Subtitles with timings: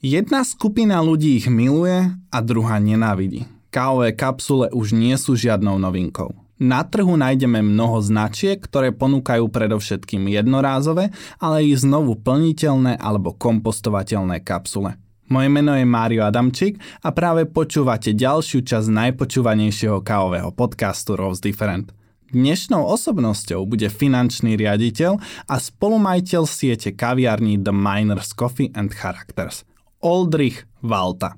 [0.00, 3.44] Jedna skupina ľudí ich miluje a druhá nenávidí.
[3.68, 6.32] Kávové kapsule už nie sú žiadnou novinkou.
[6.56, 14.40] Na trhu nájdeme mnoho značiek, ktoré ponúkajú predovšetkým jednorázové, ale i znovu plniteľné alebo kompostovateľné
[14.40, 14.96] kapsule.
[15.28, 21.92] Moje meno je Mário Adamčík a práve počúvate ďalšiu časť najpočúvanejšieho kávového podcastu Rose Different.
[22.32, 29.68] Dnešnou osobnosťou bude finančný riaditeľ a spolumajiteľ siete kaviarní The Miners Coffee and Characters–
[30.00, 31.36] Oldrich Valta.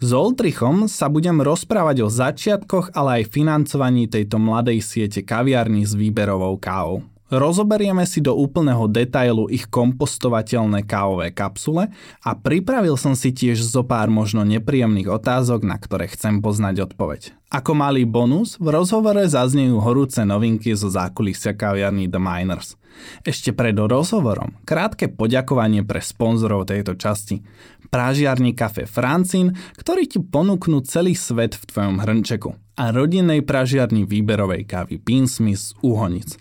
[0.00, 5.92] S Oldrichom sa budem rozprávať o začiatkoch, ale aj financovaní tejto mladej siete kaviarní s
[5.92, 7.04] výberovou kávou.
[7.28, 11.92] Rozoberieme si do úplného detailu ich kompostovateľné kávové kapsule
[12.24, 17.36] a pripravil som si tiež zo pár možno nepríjemných otázok, na ktoré chcem poznať odpoveď.
[17.52, 22.79] Ako malý bonus, v rozhovore zaznejú horúce novinky zo zákulisia kaviarní The Miners.
[23.26, 27.42] Ešte pred rozhovorom krátke poďakovanie pre sponzorov tejto časti.
[27.90, 34.64] Prážiarni kafe Francín, ktorí ti ponúknú celý svet v tvojom hrnčeku a rodinnej pražiarni výberovej
[34.64, 36.38] kávy Beansmith z Úhonic.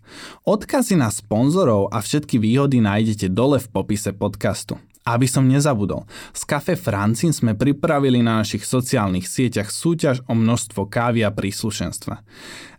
[0.48, 4.80] Odkazy na sponzorov a všetky výhody nájdete dole v popise podcastu.
[5.10, 6.06] Aby som nezabudol,
[6.38, 12.22] z Cafe Francín sme pripravili na našich sociálnych sieťach súťaž o množstvo kávy a príslušenstva.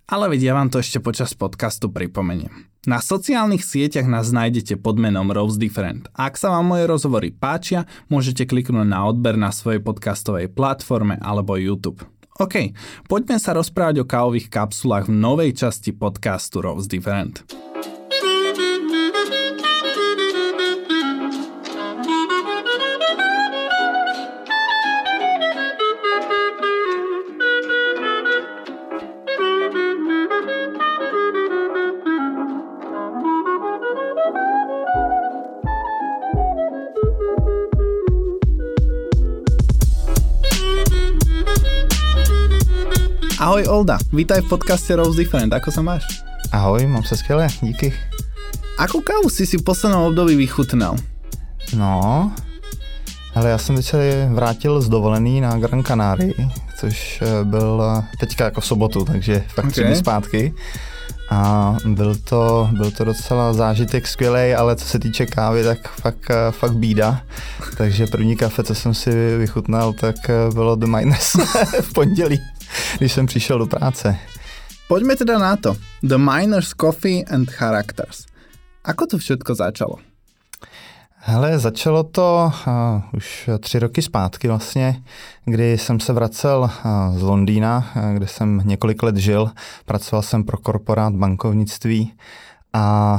[0.07, 2.70] Ale veď ja vám to ešte počas podcastu pripomeniem.
[2.89, 6.09] Na sociálnych sieťach nás nájdete pod menom Rose Different.
[6.17, 11.61] Ak sa vám moje rozhovory páčia, môžete kliknúť na odber na svojej podcastovej platforme alebo
[11.61, 12.01] YouTube.
[12.41, 12.73] OK,
[13.05, 17.45] poďme sa rozprávať o kávových kapsulách v novej časti podcastu Rose Different.
[43.41, 46.05] Ahoj Olda, vítaj v podcaste Rose Different, ako sa máš?
[46.53, 47.93] Ahoj, mám se skvěle, díky.
[48.77, 50.97] Akú kávu si si v poslednom období vychutnal?
[51.77, 52.33] No,
[53.35, 58.05] ale já jsem teď se vrátil z dovolený na Gran Canaria, což eh, byl eh,
[58.21, 59.71] teďka jako v sobotu, takže fakt okay.
[59.71, 60.55] tři dny zpátky.
[61.31, 66.31] A byl to, byl to docela zážitek skvělý, ale co se týče kávy, tak fakt,
[66.31, 67.21] eh, fakt bída.
[67.77, 70.17] Takže první kafe, co jsem si vychutnal, tak
[70.53, 71.33] bylo The Miners
[71.81, 72.41] v pondělí
[72.99, 74.17] když jsem přišel do práce.
[74.89, 75.77] Pojďme teda na to.
[76.03, 78.27] The Miners Coffee and Characters.
[78.85, 79.97] Ako to všetko začalo?
[81.23, 82.73] Hele, začalo to uh,
[83.13, 85.03] už tři roky zpátky vlastně,
[85.45, 89.51] kdy jsem se vracel uh, z Londýna, uh, kde jsem několik let žil.
[89.85, 92.13] Pracoval jsem pro korporát bankovnictví
[92.73, 93.15] a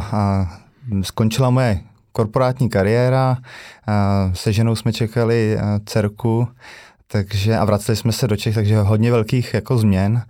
[0.91, 1.79] uh, skončila moje
[2.11, 3.37] korporátní kariéra.
[3.37, 6.47] Uh, se ženou jsme čekali uh, dcerku,
[7.11, 10.21] takže a vraceli jsme se do Čech, takže hodně velkých jako změn.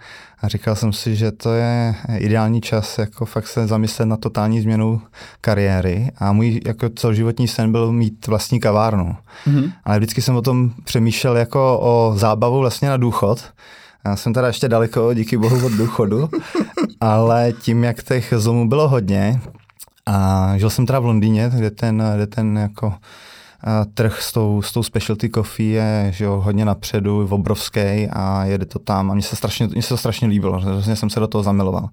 [0.42, 4.62] A říkal jsem si, že to je ideální čas jako fakt se zamyslet na totální
[4.62, 5.02] změnu
[5.42, 6.12] kariéry.
[6.18, 9.16] A můj jako celoživotní sen byl mít vlastní kavárnu.
[9.48, 9.72] Mm-hmm.
[9.84, 13.44] Ale vždycky jsem o tom přemýšlel jako o zábavu vlastně na důchod.
[14.06, 16.30] Já jsem teda ještě daleko, díky bohu, od důchodu,
[17.02, 19.42] ale tím, jak těch zomů bylo hodně,
[20.06, 22.94] a žil jsem teda v Londýně, kde ten, kde ten jako
[23.94, 28.66] trh s tou, s tou specialty coffee je že jo, hodně napředu, obrovský a jede
[28.66, 31.28] to tam a mně se, strašně, mně se to strašně líbilo, hrozně jsem se do
[31.28, 31.90] toho zamiloval.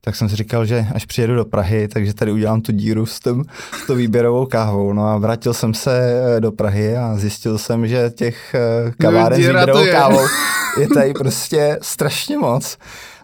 [0.00, 3.20] Tak jsem si říkal, že až přijedu do Prahy, takže tady udělám tu díru s,
[3.20, 3.44] tím,
[3.82, 4.92] s tou výběrovou kávou.
[4.92, 9.42] No a vrátil jsem se eh, do Prahy a zjistil jsem, že těch eh, kaváren
[9.42, 10.26] s výběrovou kávou
[10.80, 12.78] je tady prostě strašně moc.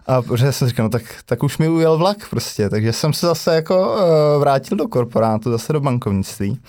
[0.07, 3.25] A protože jsem říkal, no tak, tak už mi ujel vlak prostě, takže jsem se
[3.25, 6.59] zase jako uh, vrátil do korporátu, zase do bankovnictví.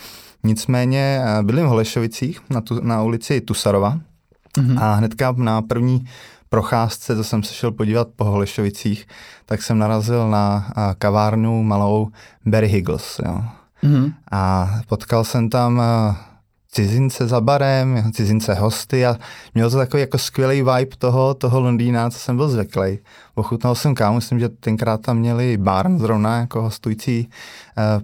[0.42, 3.98] Nicméně eh, bydlím v Holešovicích na, tu, na ulici Tusarova
[4.58, 4.82] mm-hmm.
[4.82, 6.04] a hnedka na první
[6.48, 9.06] procházce, to jsem se šel podívat po Holešovicích,
[9.46, 12.08] tak jsem narazil na eh, kavárnu malou
[12.46, 13.20] Barry Higgles.
[13.26, 13.42] Jo.
[13.84, 14.12] Mm-hmm.
[14.32, 16.14] A potkal jsem tam eh,
[16.72, 19.16] cizince za barem, cizince hosty a
[19.54, 22.98] měl to takový jako skvělý vibe toho, toho Londýna, co jsem byl zvyklý.
[23.34, 27.28] Ochutnal jsem kámu, myslím, že tenkrát tam měli barn zrovna jako hostující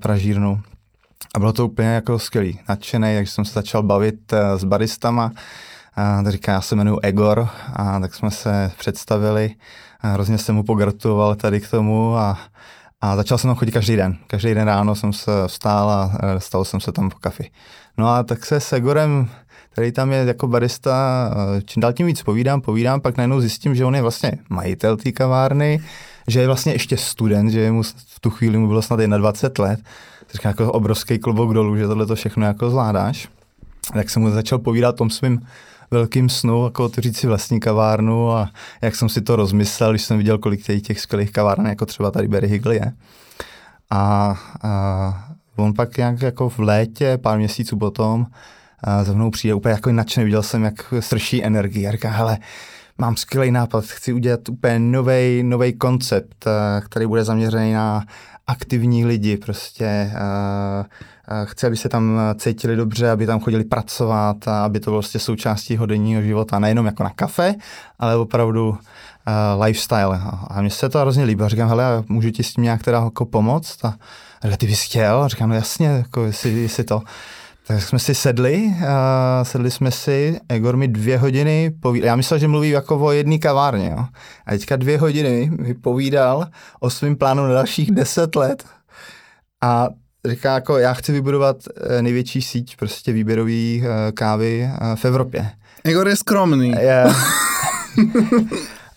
[0.01, 0.61] pražírnu.
[1.35, 5.33] A bylo to úplně jako skvělý, nadšený, takže jsem se začal bavit uh, s baristama.
[5.97, 9.55] A říká, já se jmenuji Egor a tak jsme se představili.
[10.01, 12.39] A hrozně jsem mu pogratuloval tady k tomu a,
[13.01, 14.17] a začal jsem tam chodit každý den.
[14.27, 17.51] Každý den ráno jsem se vstál a e, stal jsem se tam po kafi.
[17.99, 19.29] No a tak se s Egorem,
[19.73, 23.75] který tam je jako barista, e, čím dál tím víc povídám, povídám, pak najednou zjistím,
[23.75, 25.81] že on je vlastně majitel té kavárny,
[26.29, 29.81] že je vlastně ještě student, že mu v tu chvíli mu bylo snad 21 let
[30.33, 33.29] říká jako obrovský klobouk dolů, že tohle to všechno jako zvládáš.
[33.93, 35.41] tak jsem mu začal povídat o tom svým
[35.91, 38.51] velkým snu, jako otevřít si vlastní kavárnu a
[38.83, 42.11] jak jsem si to rozmyslel, když jsem viděl, kolik těch, těch skvělých kaváren, jako třeba
[42.11, 42.93] tady Berry Higley je.
[43.91, 48.27] A, a on pak nějak jako v létě, pár měsíců potom,
[48.85, 52.39] a za mnou přijde úplně jako nadšený, viděl jsem, jak srší energii říká, hele,
[52.99, 54.79] mám skvělý nápad, chci udělat úplně
[55.43, 56.47] nový koncept,
[56.81, 58.05] který bude zaměřený na
[58.47, 60.13] aktivní lidi, prostě
[61.45, 65.19] chci, aby se tam cítili dobře, aby tam chodili pracovat a aby to bylo prostě
[65.19, 67.55] součástí jeho denního života, nejenom jako na kafe,
[67.99, 68.79] ale opravdu
[69.65, 70.21] lifestyle.
[70.49, 71.45] A mně se to hrozně líbí.
[71.47, 73.85] Říkám, hele, můžu ti s tím nějak teda jako pomoct?
[73.85, 73.95] A
[74.43, 75.23] říkám, ty bys chtěl?
[75.23, 77.03] A říkám, no jasně, jako jestli, jestli to.
[77.67, 78.83] Tak jsme si sedli, uh,
[79.43, 83.39] sedli jsme si, Egor mi dvě hodiny povídal, já myslel, že mluví jako o jedné
[83.39, 84.05] kavárně, jo.
[84.47, 86.47] A teďka dvě hodiny mi povídal
[86.81, 88.65] o svém plánu na dalších deset let.
[89.63, 89.89] A
[90.29, 95.51] říká jako, já chci vybudovat eh, největší síť prostě výběrový uh, kávy uh, v Evropě.
[95.85, 96.71] Egor je skromný.
[96.71, 97.05] Je.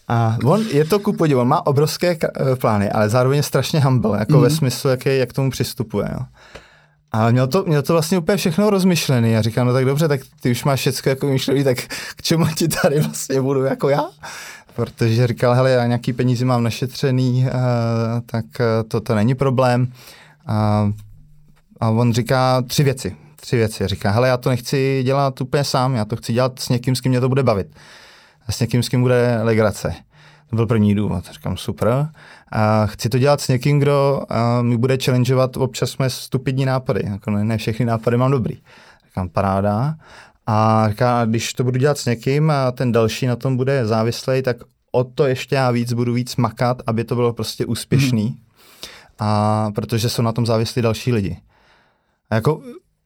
[0.08, 2.18] A on je to ku podivu, on má obrovské
[2.62, 4.42] plány, ale zároveň je strašně humble, jako mm.
[4.42, 6.10] ve smyslu, jak, je, jak tomu přistupuje.
[6.12, 6.20] Jo.
[7.12, 9.32] Ale měl to, měl to vlastně úplně všechno rozmyšlený.
[9.32, 11.78] Já říkám, no tak dobře, tak ty už máš všechno jako myšlený, tak
[12.16, 14.06] k čemu ti tady vlastně budu jako já?
[14.76, 17.52] Protože říkal, hele, já nějaký peníze mám našetřený, uh,
[18.26, 19.88] tak uh, to, to není problém.
[20.50, 20.92] Uh,
[21.80, 23.16] a on říká tři věci.
[23.36, 23.88] Tři věci.
[23.88, 27.02] Říká, hele, já to nechci dělat úplně sám, já to chci dělat s někým, s
[27.02, 27.68] kým mě to bude bavit.
[28.48, 29.94] A s někým, s kým bude legrace.
[30.50, 31.26] To byl první důvod.
[31.32, 32.10] Říkám, super.
[32.52, 34.22] A chci to dělat s někým, kdo
[34.62, 37.02] mi bude challengeovat občas mé stupidní nápady.
[37.06, 38.58] Jako ne, ne všechny nápady mám dobrý.
[39.06, 39.96] Říkám, paráda.
[40.48, 44.42] A říká, když to budu dělat s někým a ten další na tom bude závislý,
[44.42, 44.58] tak
[44.92, 48.26] o to ještě já víc budu víc makat, aby to bylo prostě úspěšný.
[48.26, 48.38] Hmm.
[49.20, 51.38] A protože jsou na tom závislí další lidi.
[52.30, 52.62] A jako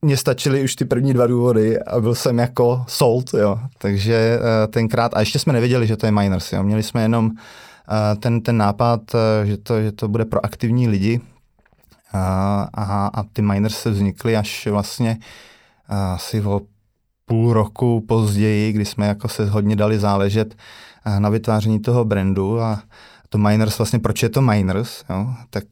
[0.05, 3.59] mně stačily už ty první dva důvody a byl jsem jako sold, jo.
[3.77, 6.63] Takže uh, tenkrát, a ještě jsme nevěděli, že to je miners, jo.
[6.63, 7.31] Měli jsme jenom uh,
[8.19, 12.19] ten, ten nápad, uh, že, to, že to bude pro aktivní lidi uh,
[12.73, 15.17] a, a ty miners se vznikly až vlastně
[16.13, 16.61] asi o
[17.25, 20.55] půl roku později, kdy jsme jako se hodně dali záležet
[21.19, 22.81] na vytváření toho brandu a
[23.29, 25.27] to miners vlastně, proč je to miners, jo?
[25.49, 25.63] Tak,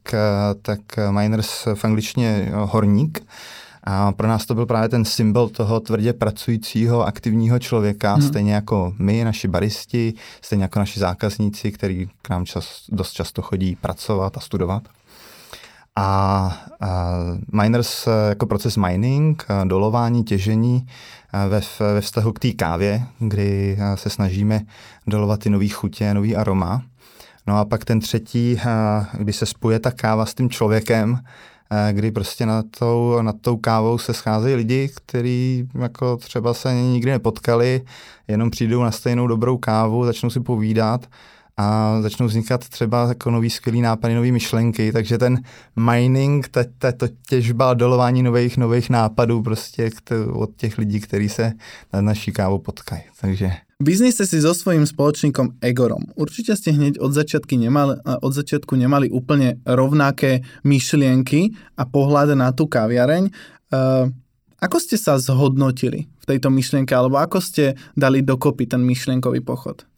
[0.62, 0.80] tak
[1.10, 3.26] miners v angličtině horník,
[3.84, 8.22] a pro nás to byl právě ten symbol toho tvrdě pracujícího aktivního člověka, hmm.
[8.22, 13.42] stejně jako my, naši baristi, stejně jako naši zákazníci, kteří k nám čas, dost často
[13.42, 14.82] chodí pracovat a studovat.
[15.96, 16.06] A,
[16.80, 17.10] a
[17.52, 20.86] miners jako proces mining, dolování, těžení
[21.48, 21.60] ve,
[21.94, 24.60] ve vztahu k té kávě, kdy se snažíme
[25.06, 26.82] dolovat ty nový chutě, nový aroma.
[27.46, 28.60] No a pak ten třetí,
[29.18, 31.18] kdy se spuje ta káva s tím člověkem,
[31.92, 37.10] kdy prostě nad tou, nad tou kávou se scházejí lidi, kteří jako třeba se nikdy
[37.10, 37.82] nepotkali,
[38.28, 41.06] jenom přijdou na stejnou dobrou kávu, začnou si povídat
[41.56, 45.42] a začnou vznikat třeba jako nový skvělý nápady, nové myšlenky, takže ten
[45.76, 49.90] mining, ta, ta, to těžba, dolování nových, nových nápadů prostě
[50.32, 51.52] od těch lidí, kteří se
[51.92, 53.02] na naší kávu potkají.
[53.20, 53.50] Takže
[53.80, 56.12] v biznise si so svojím spoločníkom Egorom.
[56.12, 62.52] Určite ste hneď od, začiatky nemali, od začiatku nemali úplne rovnaké myšlienky a pohľad na
[62.52, 63.32] tú kaviareň.
[63.72, 64.12] Uh,
[64.60, 69.88] ako ste sa zhodnotili v tejto myšlienke, alebo ako ste dali dokopy ten myšlienkový pochod?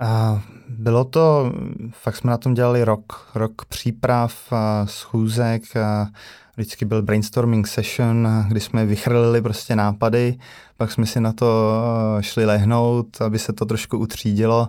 [0.00, 1.52] A bylo to,
[1.90, 6.08] fakt jsme na tom dělali rok, rok příprav, a schůzek, a
[6.56, 10.38] vždycky byl brainstorming session, kdy jsme vychrlili prostě nápady,
[10.76, 11.72] pak jsme si na to
[12.20, 14.68] šli lehnout, aby se to trošku utřídilo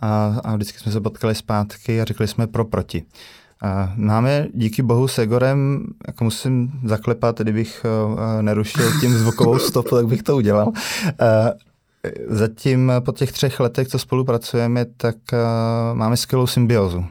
[0.00, 3.04] a, a vždycky jsme se potkali zpátky a řekli jsme pro proti.
[3.62, 7.86] A máme díky bohu s Egorem, jako musím zaklepat, kdybych
[8.40, 10.72] nerušil tím zvukovou stopu, tak bych to udělal.
[12.28, 15.38] Zatím po těch třech letech, co spolupracujeme, tak uh,
[15.96, 17.04] máme skvělou symbiozu.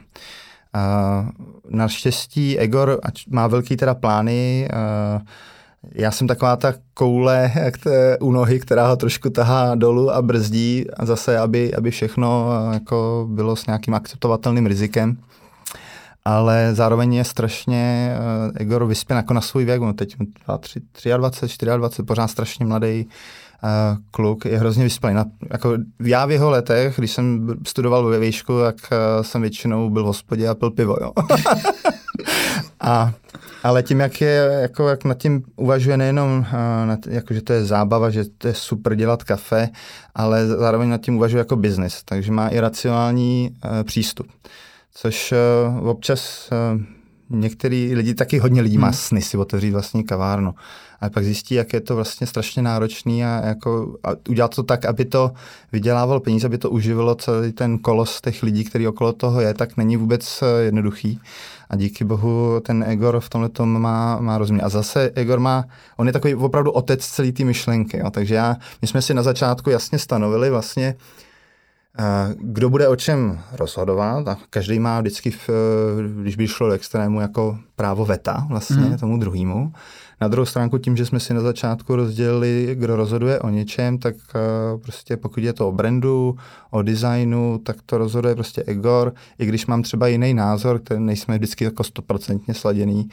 [1.68, 5.22] Naštěstí Egor má velký teda plány, uh,
[5.94, 7.52] já jsem taková ta koule
[8.20, 13.26] u nohy, která ho trošku tahá dolů a brzdí a zase, aby, aby všechno jako
[13.30, 15.16] bylo s nějakým akceptovatelným rizikem.
[16.24, 18.14] Ale zároveň je strašně
[18.54, 20.80] Egor vyspěn jako na svůj věk, no teď 23,
[21.16, 23.08] 23, 24, pořád strašně mladý
[23.66, 25.14] uh, kluk, je hrozně vyspělý.
[25.14, 29.90] Na, jako já v jeho letech, když jsem studoval ve výšku, tak uh, jsem většinou
[29.90, 30.96] byl v hospodě a pil pivo.
[31.00, 31.12] Jo.
[32.80, 33.12] a,
[33.62, 37.52] ale tím, jak je, jako, jak nad tím uvažuje nejenom, uh, nad, jako, že to
[37.52, 39.68] je zábava, že to je super dělat kafe,
[40.14, 44.26] ale zároveň nad tím uvažuje jako biznis, takže má i racionální uh, přístup.
[44.94, 45.34] Což
[45.78, 46.95] uh, občas uh,
[47.30, 48.94] některý lidi, taky hodně lidí má hmm.
[48.94, 50.54] sny si otevřít vlastní kavárnu.
[51.00, 54.84] Ale pak zjistí, jak je to vlastně strašně náročný a, jako, a udělat to tak,
[54.84, 55.32] aby to
[55.72, 59.76] vydělávalo peníze, aby to uživilo celý ten kolos těch lidí, který okolo toho je, tak
[59.76, 61.20] není vůbec eh, jednoduchý.
[61.70, 64.62] A díky bohu ten Egor v tomhle tom má, má rozumět.
[64.62, 65.64] A zase Egor má,
[65.96, 67.98] on je takový opravdu otec celý té myšlenky.
[67.98, 68.10] Jo.
[68.10, 70.94] Takže já, my jsme si na začátku jasně stanovili vlastně,
[72.38, 75.50] kdo bude o čem rozhodovat a každý má vždycky, v,
[76.22, 78.98] když by šlo do extrému, jako právo veta vlastně mm.
[78.98, 79.72] tomu druhému.
[80.20, 84.14] Na druhou stránku tím, že jsme si na začátku rozdělili, kdo rozhoduje o něčem, tak
[84.14, 86.36] uh, prostě pokud je to o brandu,
[86.70, 89.14] o designu, tak to rozhoduje prostě Egor.
[89.38, 93.08] I když mám třeba jiný názor, který nejsme vždycky jako stoprocentně sladěný,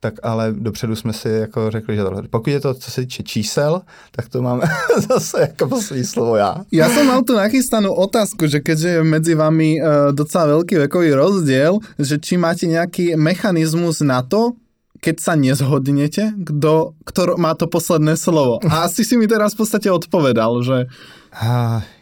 [0.00, 2.22] tak ale dopředu jsme si jako řekli, že tohle.
[2.30, 4.62] Pokud je to, co se týče čísel, tak to máme
[5.08, 6.56] zase jako poslední slovo já.
[6.72, 11.12] Já jsem mal tu nachystanú otázku, že keďže je mezi vami uh, docela velký vekový
[11.12, 14.52] rozdiel, že či máte nějaký mechanismus na to,
[15.00, 18.58] keď sa nezhodnete, kdo, kto má to posledné slovo.
[18.64, 20.88] A asi si mi teraz v podstate odpovedal, že...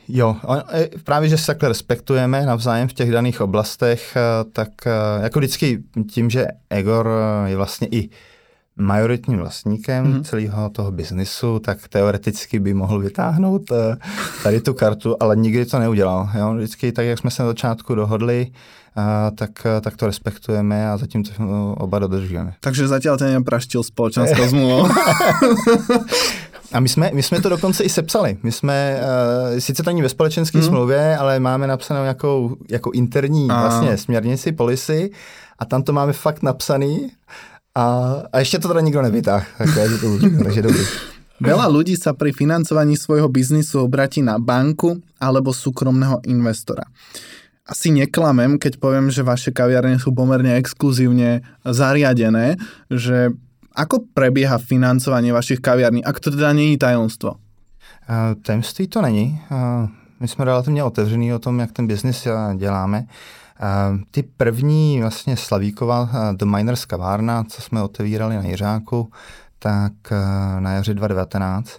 [0.09, 0.37] Jo,
[0.73, 4.21] e, právě, že se takhle respektujeme navzájem v těch daných oblastech, e,
[4.53, 4.91] tak e,
[5.23, 7.11] jako vždycky tím, že Egor
[7.47, 8.09] je vlastně i
[8.77, 10.23] majoritním vlastníkem mm-hmm.
[10.23, 13.63] celého toho biznisu, tak teoreticky by mohl vytáhnout
[14.43, 16.29] tady tu kartu, ale nikdy to neudělal.
[16.39, 16.55] Jo?
[16.55, 18.51] Vždycky tak, jak jsme se na začátku dohodli,
[19.35, 21.33] tak, tak to respektujeme a zatím to
[21.79, 22.55] oba dodržujeme.
[22.61, 24.89] Takže zatím ten nepraštil společenskou zmluvou.
[26.75, 28.39] A my jsme, my jsme to dokonce i sepsali.
[28.43, 29.01] My jsme,
[29.53, 30.65] uh, sice to není ve společenské mm.
[30.65, 33.61] smlouvě, ale máme napsanou nějakou jako interní a.
[33.61, 35.11] vlastně směrnici, polisy
[35.59, 37.11] a tam to máme fakt napsaný
[37.75, 39.45] a, a ještě to teda nikdo nevytáhl.
[39.59, 40.85] Takže, to, takže dobrý.
[41.43, 46.87] Veľa ľudí sa pri financovaní svojho biznisu obratí na banku alebo súkromného investora
[47.65, 52.61] asi neklamem, keď poviem, že vaše kaviarne sú pomerne exkluzívne zariadené,
[52.93, 53.33] že
[53.75, 57.31] ako prebieha financovanie vašich kaviarní, ak to teda není tajemstvo?
[57.31, 59.41] Uh, tajemství to není.
[59.51, 59.89] Uh,
[60.21, 62.99] my jsme relativně otevřený o tom, jak ten biznis děláme.
[63.01, 69.11] Uh, ty první vlastně Slavíkova, uh, The Miners kavárna, co jsme otevírali na Jiřáku,
[69.59, 71.71] tak uh, na jaře 2019,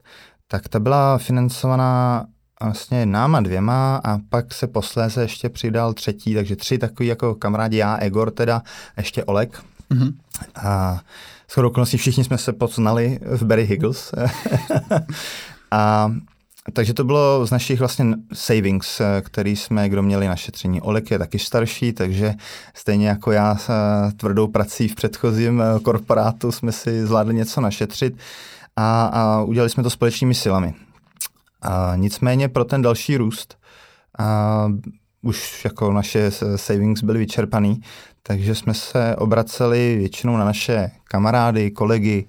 [0.47, 2.25] tak ta byla financovaná
[2.63, 7.77] vlastně náma dvěma a pak se posléze ještě přidal třetí, takže tři takový jako kamarádi,
[7.77, 8.61] já, Egor teda,
[8.97, 9.63] ještě Olek.
[9.91, 10.13] Mm-hmm.
[10.55, 10.99] A
[11.51, 14.11] shodou okolností všichni jsme se poznali v Barry Higgles.
[15.71, 16.11] a
[16.73, 20.81] takže to bylo z našich vlastně savings, který jsme kdo měli na šetření.
[20.81, 22.33] Olek je taky starší, takže
[22.73, 23.69] stejně jako já s
[24.17, 28.17] tvrdou prací v předchozím korporátu jsme si zvládli něco našetřit
[28.75, 30.73] a, a udělali jsme to společnými silami.
[31.61, 33.57] A nicméně pro ten další růst
[34.19, 34.67] a
[35.21, 37.81] už jako naše savings byly vyčerpaný,
[38.27, 42.25] takže jsme se obraceli většinou na naše kamarády, kolegy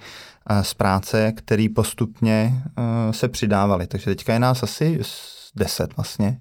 [0.62, 2.62] z práce, který postupně
[3.10, 3.86] se přidávali.
[3.86, 5.00] Takže teďka je nás asi
[5.56, 6.38] deset vlastně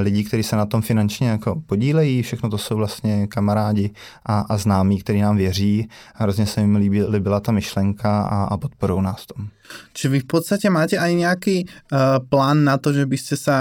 [0.00, 3.90] lidí, kteří se na tom finančně jako podílejí, všechno to jsou vlastně kamarádi
[4.26, 5.88] a, a známí, kteří nám věří.
[6.14, 9.48] Hrozně se jim líbí, líbila ta myšlenka a, a podporou nás tom.
[9.92, 13.52] Či vy v podstatě máte aj nějaký uh, plán na to, že byste se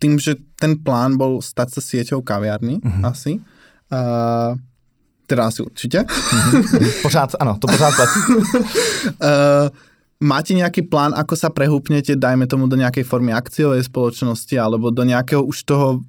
[0.00, 3.06] tým, že ten plán byl stát se sieťou kaviarny mm-hmm.
[3.06, 3.40] asi,
[3.92, 4.58] uh,
[5.26, 5.98] teda asi určitě.
[6.00, 7.02] Mm-hmm.
[7.02, 8.20] Pořád, ano, to pořád platí.
[9.22, 9.68] uh,
[10.18, 15.06] Máte nějaký plán, ako sa prehúpnete, dajme tomu, do nějaké formy akciovej spoločnosti alebo do
[15.06, 16.02] nějakého už toho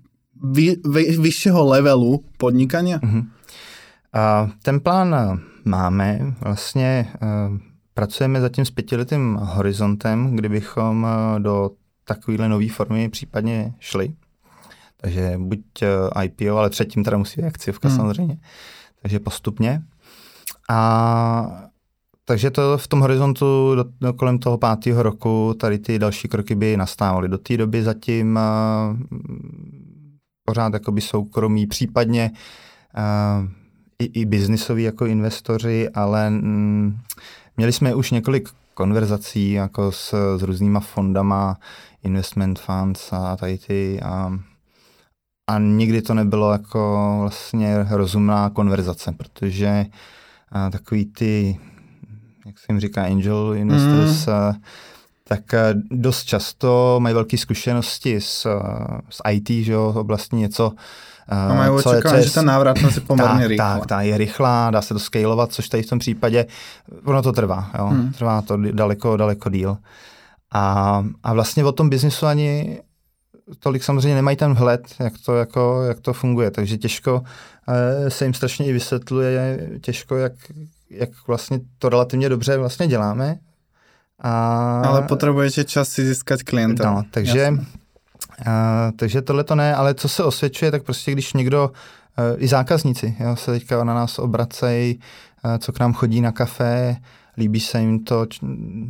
[0.44, 2.98] vy, vy, vyššího levelu podnikania?
[2.98, 3.26] Uh-huh.
[4.14, 6.34] A ten plán máme.
[6.42, 7.58] Vlastně uh,
[7.94, 11.70] pracujeme zatím s pětiletým horizontem, kdybychom uh, do
[12.14, 14.14] takovéhle nové formy případně šli.
[14.98, 15.60] Takže buď
[16.16, 17.98] uh, IPO, ale předtím teda musí být akciovka hmm.
[17.98, 18.38] samozřejmě.
[19.02, 19.82] Takže postupně.
[20.70, 21.70] A
[22.26, 26.56] takže to v tom horizontu do, do kolem toho pátého roku tady ty další kroky
[26.56, 27.30] by nastávaly.
[27.30, 28.98] Do té doby zatím uh,
[30.46, 32.32] pořád jakoby soukromí, případně
[32.98, 33.48] uh,
[34.00, 36.98] i, i biznisoví jako investoři, ale mm,
[37.58, 38.50] měli jsme už několik
[38.80, 41.58] konverzací jako s, s různýma fondama,
[42.04, 44.40] investment funds a tady ty a,
[45.48, 49.86] a nikdy to nebylo jako vlastně rozumná konverzace, protože
[50.52, 51.60] a, takový ty
[52.46, 54.62] jak se jim říká, angel investors, mm.
[55.24, 58.48] tak eh, dost často mají velké zkušenosti s,
[59.10, 60.72] s IT, že jo, oblastní něco,
[61.30, 63.80] a mají očekávání, že ta návratnost je poměrně rychlá.
[63.80, 66.46] Tak, ta je rychlá, dá se to scalovat, což tady v tom případě,
[67.06, 67.86] ono to trvá, jo?
[67.86, 68.12] Hmm.
[68.12, 69.78] trvá to daleko, daleko díl.
[70.52, 72.80] A, a vlastně o tom biznisu ani
[73.60, 77.22] tolik samozřejmě nemají ten vhled, jak to, jako, jak to funguje, takže těžko
[77.68, 80.34] eh, se jim strašně i vysvětluje, těžko, jak,
[80.90, 83.38] jak vlastně to relativně dobře vlastně děláme.
[84.20, 84.82] A...
[84.86, 86.92] Ale potřebujete čas si získat klienta.
[86.92, 87.54] No, takže,
[88.46, 91.72] a, takže tohle to ne, ale co se osvědčuje, tak prostě když někdo,
[92.18, 95.00] eh, i zákazníci jo, se teďka na nás obracejí,
[95.60, 96.98] co k nám chodí na kafe,
[97.40, 98.26] líbí se jim to,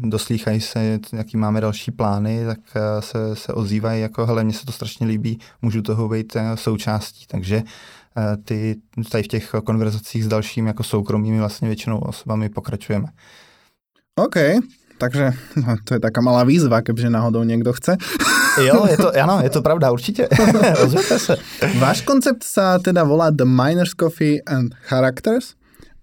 [0.01, 4.65] doslýchají se, jaký máme další plány, tak eh, se, se ozývají jako, hele, mně se
[4.65, 7.25] to strašně líbí, můžu toho být eh, součástí.
[7.27, 7.63] Takže
[8.18, 8.75] eh, ty
[9.12, 13.08] tady v těch konverzacích s dalšími jako soukromými vlastně většinou osobami pokračujeme.
[14.15, 14.36] OK,
[15.00, 17.98] takže no, to je taká malá výzva, keďže náhodou někdo chce.
[18.60, 20.27] jo, je to, ano, je to pravda, určitě.
[20.84, 21.38] Ozvěte se.
[21.79, 25.56] Váš koncept sa teda volá The Miners Coffee and Characters.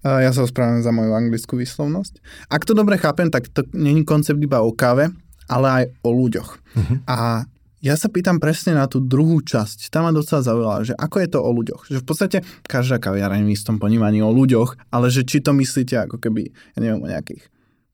[0.07, 2.23] Ja sa ospravedlňujem za moju anglickú výslovnosť.
[2.47, 5.11] Ak to dobre chápem, tak to není koncept iba o káve,
[5.51, 6.51] ale aj o ľuďoch.
[6.79, 6.97] Uh-huh.
[7.11, 7.43] A
[7.83, 9.91] ja sa pýtam presne na tú druhú časť.
[9.91, 11.83] Tam ma docela zaujala, že ako je to o ľuďoch.
[11.91, 12.39] Že v podstate
[12.71, 16.79] každá kaviareň v istom ponímaní o ľuďoch, ale že či to myslíte ako keby, ja
[16.79, 17.47] neviem, o nejakých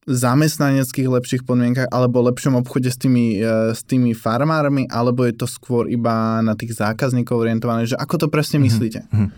[0.07, 5.47] zamestnaneckých lepších podmienkach alebo lepšom obchode s tými, e, s tými farmármi, alebo je to
[5.47, 8.65] skôr iba na tých zákazníkov orientované, že ako to presne mhm.
[8.67, 9.01] myslíte?
[9.07, 9.31] Mm-hmm.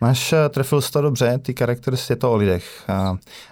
[0.00, 2.84] Máš, eh, trefil jsi to dobře, ty characters je to o lidech,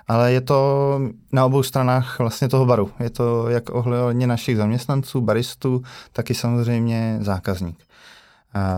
[0.08, 1.00] ale je to
[1.32, 2.90] na obou stranách vlastně toho baru.
[3.00, 5.82] Je to jak ohledně našich zaměstnanců, baristů,
[6.12, 7.78] tak i samozřejmě zákazník.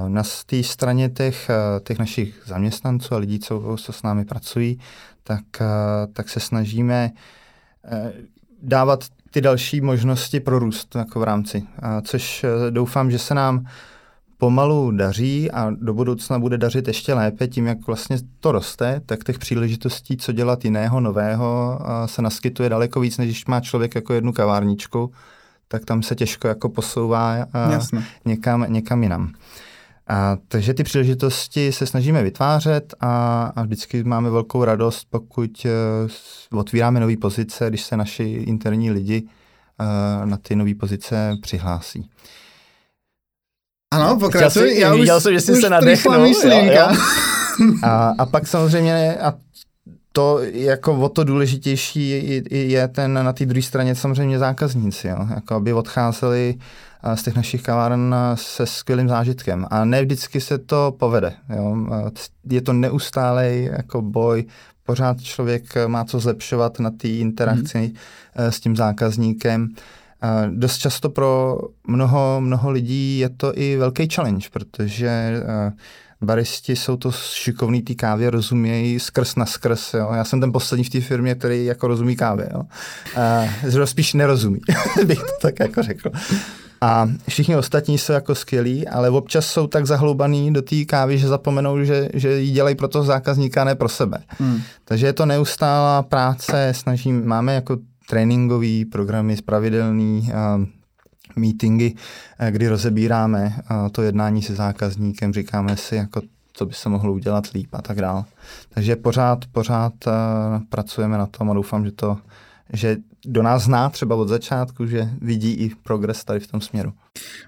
[0.08, 4.80] Na té straně těch, eh, těch našich zaměstnanců a lidí, co, co s námi pracují,
[5.24, 5.66] tak, eh,
[6.12, 7.10] tak se snažíme
[8.62, 11.62] dávat ty další možnosti pro růst jako v rámci,
[12.02, 13.66] což doufám, že se nám
[14.38, 19.24] pomalu daří a do budoucna bude dařit ještě lépe tím, jak vlastně to roste, tak
[19.24, 24.14] těch příležitostí, co dělat jiného, nového, se naskytuje daleko víc, než když má člověk jako
[24.14, 25.12] jednu kavárničku,
[25.68, 27.46] tak tam se těžko jako posouvá
[28.24, 29.32] někam, někam jinam.
[30.08, 35.66] A, takže ty příležitosti se snažíme vytvářet a, a vždycky máme velkou radost, pokud
[36.50, 42.10] uh, otvíráme nové pozice, když se naši interní lidi uh, na ty nové pozice přihlásí.
[43.94, 44.78] Ano, pokračuj.
[44.78, 46.18] Já viděl jsem, že jsi se nadechnul.
[46.18, 46.92] myšlenka.
[47.82, 49.34] A, a pak samozřejmě, a
[50.12, 52.08] to jako o to důležitější
[52.50, 55.26] je, ten na té druhé straně samozřejmě zákazníci, jo?
[55.34, 56.54] Jako aby odcházeli
[57.14, 59.66] z těch našich kaváren se skvělým zážitkem.
[59.70, 61.32] A ne vždycky se to povede.
[61.56, 61.76] Jo?
[62.50, 64.44] Je to neustálej jako boj,
[64.86, 67.94] pořád člověk má co zlepšovat na té interakci mm.
[68.34, 69.68] s tím zákazníkem.
[70.50, 75.72] Dost často pro mnoho, mnoho lidí je to i velký challenge, protože eh,
[76.22, 79.94] baristi jsou to šikovný té kávě, rozumějí skrz na skrz.
[79.94, 80.10] Jo.
[80.14, 82.48] Já jsem ten poslední v té firmě, který jako rozumí kávě.
[82.54, 82.62] Jo.
[83.16, 83.44] A
[83.84, 84.60] spíš nerozumí,
[85.04, 86.10] bych to tak jako řekl.
[86.80, 91.28] A všichni ostatní jsou jako skvělí, ale občas jsou tak zahloubaný do té kávy, že
[91.28, 94.18] zapomenou, že, že ji dělají pro toho zákazníka, ne pro sebe.
[94.28, 94.60] Hmm.
[94.84, 97.76] Takže je to neustálá práce, snažím, máme jako
[98.08, 100.22] tréninkové programy, pravidelné
[101.36, 101.94] meetingy,
[102.50, 103.56] kdy rozebíráme
[103.92, 108.00] to jednání se zákazníkem, říkáme si, jako co by se mohlo udělat líp a tak
[108.00, 108.24] dále.
[108.68, 109.92] Takže pořád, pořád
[110.68, 112.18] pracujeme na tom a doufám, že to
[112.72, 116.92] že do nás zná třeba od začátku, že vidí i progres tady v tom směru.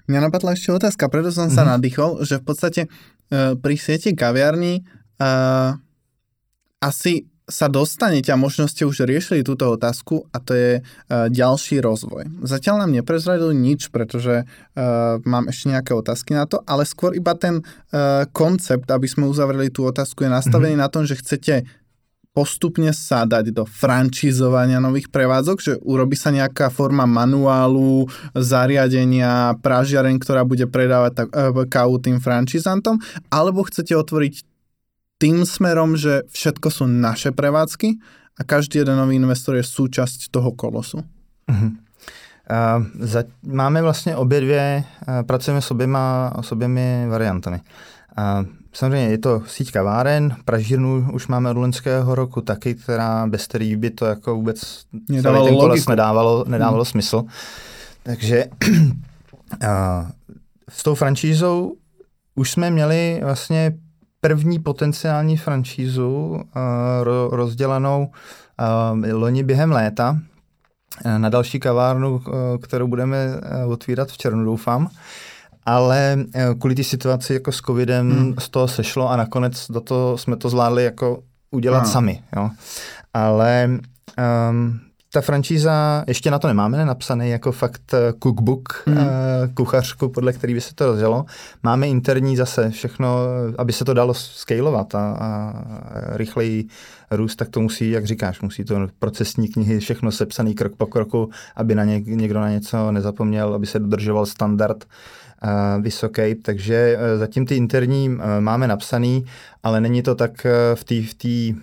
[0.07, 1.65] Mě napadla ještě otázka, proto jsem se mm-hmm.
[1.65, 5.77] nadýchol, že v podstatě uh, pri sieti kaviarní uh,
[6.81, 11.83] asi sa dostanete a možno ste už riešili túto otázku a to je uh, ďalší
[11.83, 12.47] rozvoj.
[12.47, 17.35] Zatiaľ nám neprezradili nič, pretože uh, mám ešte nejaké otázky na to, ale skôr iba
[17.35, 20.87] ten uh, koncept, aby sme uzavreli tú otázku, je nastavený mm-hmm.
[20.87, 21.67] na tom, že chcete
[22.31, 30.15] postupne sa dať do francízovania nových prevádzok, že urobí sa nejaká forma manuálu, zariadenia, pražiareň,
[30.15, 31.27] ktorá bude predávať tak,
[31.67, 34.47] kávu tým francízantom, alebo chcete otvoriť
[35.21, 38.01] tým smerom, že všetko sú naše prevádzky
[38.33, 41.05] a každý jeden nový investor je súčasť toho kolosu.
[41.45, 41.71] Uh-huh.
[42.49, 47.61] Uh, za, máme vlastně obě dvě, uh, pracujeme s oběma, s oběmi variantami.
[48.17, 53.47] Uh, samozřejmě je to síť kaváren, pražírnu už máme od loňského roku taky, která bez
[53.47, 56.91] který by to jako vůbec nedávalo ten koles nedávalo, nedávalo hmm.
[56.91, 57.23] smysl.
[58.03, 60.09] Takže uh,
[60.69, 61.73] s tou franšízou
[62.35, 63.73] už jsme měli vlastně
[64.21, 66.39] první potenciální franšízu uh,
[67.31, 68.11] rozdělanou
[69.01, 70.17] uh, loni během léta
[71.05, 72.21] uh, na další kavárnu,
[72.61, 73.17] kterou budeme
[73.67, 74.89] otvírat v červnu, doufám.
[75.65, 76.17] Ale
[76.59, 78.35] kvůli té situaci jako s covidem hmm.
[78.39, 81.91] z toho sešlo a nakonec do toho jsme to zvládli jako udělat hmm.
[81.91, 82.23] sami.
[82.35, 82.49] Jo.
[83.13, 83.69] Ale
[84.49, 84.79] um,
[85.13, 88.97] ta franšíza, ještě na to nemáme napsaný jako fakt eh, cookbook, mm.
[89.53, 91.25] kuchařku, podle který by se to rozjelo.
[91.63, 93.17] Máme interní zase všechno,
[93.57, 95.53] aby se to dalo scalovat a, a
[96.17, 96.67] rychleji
[97.11, 101.29] růst, tak to musí, jak říkáš, musí to procesní knihy, všechno sepsaný krok po kroku,
[101.55, 104.85] aby na ně, někdo na něco nezapomněl, aby se dodržoval standard
[105.81, 109.25] vysoký, takže e, zatím ty interní e, máme napsaný,
[109.63, 111.55] ale není to tak e, v té v tý,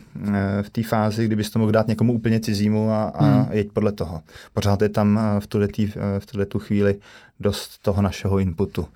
[0.62, 3.46] v tý fázi, kdybys to mohl dát někomu úplně cizímu a, a hmm.
[3.50, 4.22] jeď podle toho.
[4.54, 6.96] Pořád je tam v tuhle, tý, v tuhle tu chvíli
[7.40, 8.88] dost toho našeho inputu.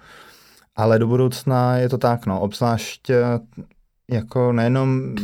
[0.76, 3.10] Ale do budoucna je to tak, no, obzvlášť
[4.10, 5.14] jako nejenom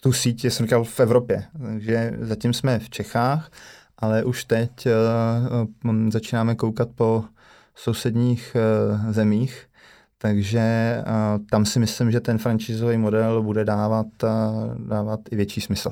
[0.00, 1.44] tu síť, jsem říkal, v Evropě.
[1.66, 3.50] Takže zatím jsme v Čechách,
[3.98, 4.70] ale už teď
[5.84, 7.24] uh, začínáme koukat po
[7.78, 9.66] sousedních uh, zemích,
[10.18, 15.60] takže uh, tam si myslím, že ten franchízový model bude dávat, uh, dávat i větší
[15.60, 15.90] smysl.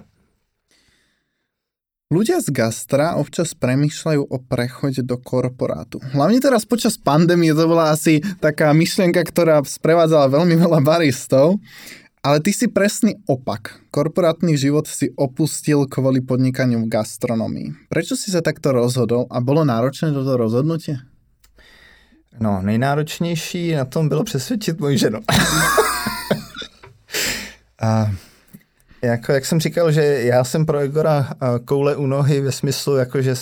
[2.07, 5.99] Ľudia z gastra občas premýšľajú o prechode do korporátu.
[6.14, 11.59] Hlavne teraz počas pandémie to bola asi taká myšlienka, ktorá sprevádzala veľmi veľa baristov.
[12.22, 13.83] Ale ty si presný opak.
[13.90, 17.90] Korporátny život si opustil kvôli podnikaniu v gastronomii.
[17.90, 21.03] Prečo si sa takto rozhodol a bolo náročné toto rozhodnutie?
[22.40, 25.20] No, nejnáročnější na tom bylo přesvědčit moji ženu.
[27.83, 28.11] a
[29.03, 31.29] jako, jak jsem říkal, že já jsem pro Egora
[31.64, 33.35] koule u nohy ve smyslu, jako že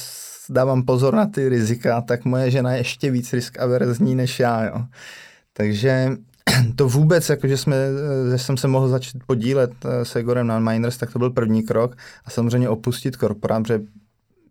[0.51, 4.65] dávám pozor na ty rizika, tak moje žena je ještě víc risk averzní než já.
[4.65, 4.85] Jo.
[5.53, 6.11] Takže
[6.77, 7.77] to vůbec, jako že, jsme,
[8.31, 11.63] že jsem se mohl začít podílet eh, se Egorem na Miners, tak to byl první
[11.63, 13.81] krok a samozřejmě opustit korporát, protože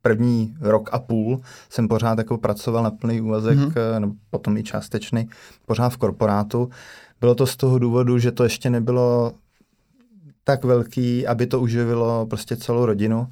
[0.03, 3.99] první rok a půl jsem pořád jako pracoval na plný úvazek, mm-hmm.
[3.99, 5.29] nebo potom i částečný,
[5.65, 6.69] pořád v korporátu.
[7.21, 9.33] Bylo to z toho důvodu, že to ještě nebylo
[10.43, 13.27] tak velký, aby to uživilo prostě celou rodinu.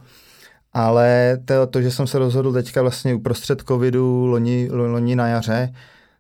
[0.73, 5.73] Ale to, to, že jsem se rozhodl teďka vlastně uprostřed covidu loni, loni na jaře,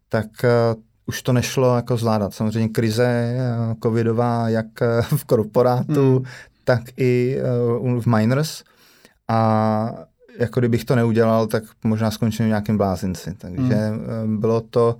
[0.09, 2.33] tak uh, už to nešlo jako zvládat.
[2.33, 4.67] Samozřejmě krize uh, covidová jak
[5.15, 6.25] v korporátu, hmm.
[6.63, 7.37] tak i
[7.81, 8.63] uh, v miners.
[9.27, 9.91] A
[10.39, 13.33] jako kdybych to neudělal, tak možná skončím v nějakém blázinci.
[13.37, 14.39] Takže hmm.
[14.39, 14.97] bylo to,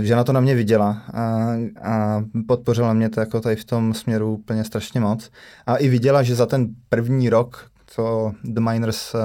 [0.00, 1.52] že na to na mě viděla a,
[1.82, 5.30] a podpořila mě to jako tady v tom směru úplně strašně moc.
[5.66, 9.16] A i viděla, že za ten první rok, co The Miners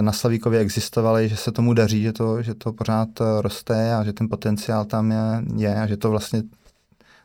[0.00, 3.08] na Slavíkově existovaly, že se tomu daří, že to, že to pořád
[3.40, 6.42] roste a že ten potenciál tam je, je a že to vlastně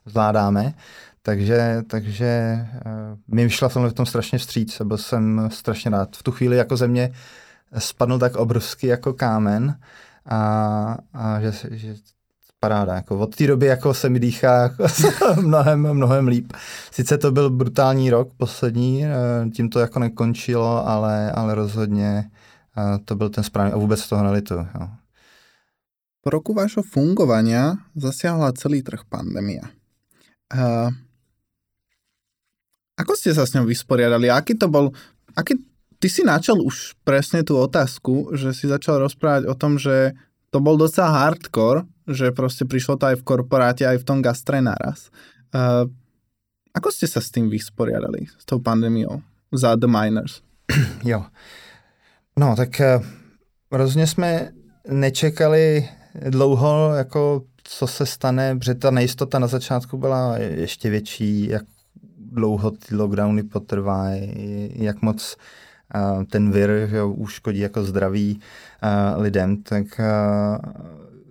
[0.05, 0.73] zvládáme.
[1.23, 6.17] Takže, takže uh, mi vyšla v tom strašně vstříc a byl jsem strašně rád.
[6.17, 7.13] V tu chvíli jako ze mě
[7.77, 9.79] spadl tak obrovský jako kámen
[10.25, 11.95] a, a že, že
[12.59, 12.95] paráda.
[12.95, 14.85] Jako od té doby jako se mi dýchá jako
[15.41, 16.53] mnohem, mnohem líp.
[16.91, 22.31] Sice to byl brutální rok poslední, eh, tím to jako nekončilo, ale, ale rozhodně
[22.77, 24.53] eh, to byl ten správný a vůbec toho nelitu.
[24.53, 24.87] Jo.
[26.21, 29.61] Po roku vášho fungovania zasiahla celý trh pandémia.
[30.53, 30.91] Uh,
[32.97, 34.27] ako ste sa s ňou vysporiadali?
[34.27, 34.91] Aký to bol...
[35.35, 35.55] Aký,
[36.01, 40.17] ty si načal už presne tú otázku, že si začal rozprávať o tom, že
[40.51, 44.59] to bol docela hardcore, že proste prišlo to aj v korporáte, aj v tom gastre
[44.59, 45.07] naraz.
[45.55, 45.87] Uh,
[46.75, 50.43] ako ste sa s tým vysporiadali, s tou pandémiou za The Miners?
[51.03, 51.25] Jo.
[52.39, 53.05] No, tak uh,
[53.71, 54.51] rozhodně jsme
[54.87, 55.89] nečekali
[56.29, 61.63] dlouho, jako co se stane, protože ta nejistota na začátku byla ještě větší, jak
[62.31, 64.05] dlouho ty lockdowny potrvá,
[64.73, 65.37] jak moc
[65.95, 68.39] uh, ten vir že uškodí jako zdraví
[68.83, 70.71] uh, lidem, tak uh,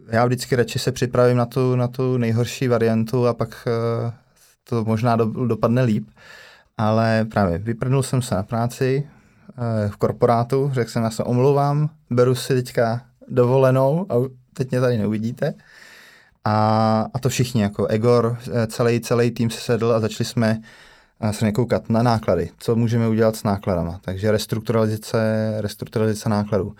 [0.08, 3.68] já vždycky radši se připravím na tu, na tu nejhorší variantu a pak
[4.04, 4.12] uh,
[4.64, 6.08] to možná do, dopadne líp.
[6.78, 9.08] Ale právě vyprdnul jsem se na práci
[9.48, 14.14] uh, v korporátu, řekl jsem, já se omlouvám, beru si teďka dovolenou a
[14.54, 15.54] teď mě tady neuvidíte.
[16.44, 20.60] A, a to všichni, jako Egor, celý, celý tým se sedl a začali jsme
[21.30, 24.00] se nekoukat na náklady, co můžeme udělat s nákladama.
[24.04, 26.74] Takže restrukturalizace, restrukturalizace nákladů.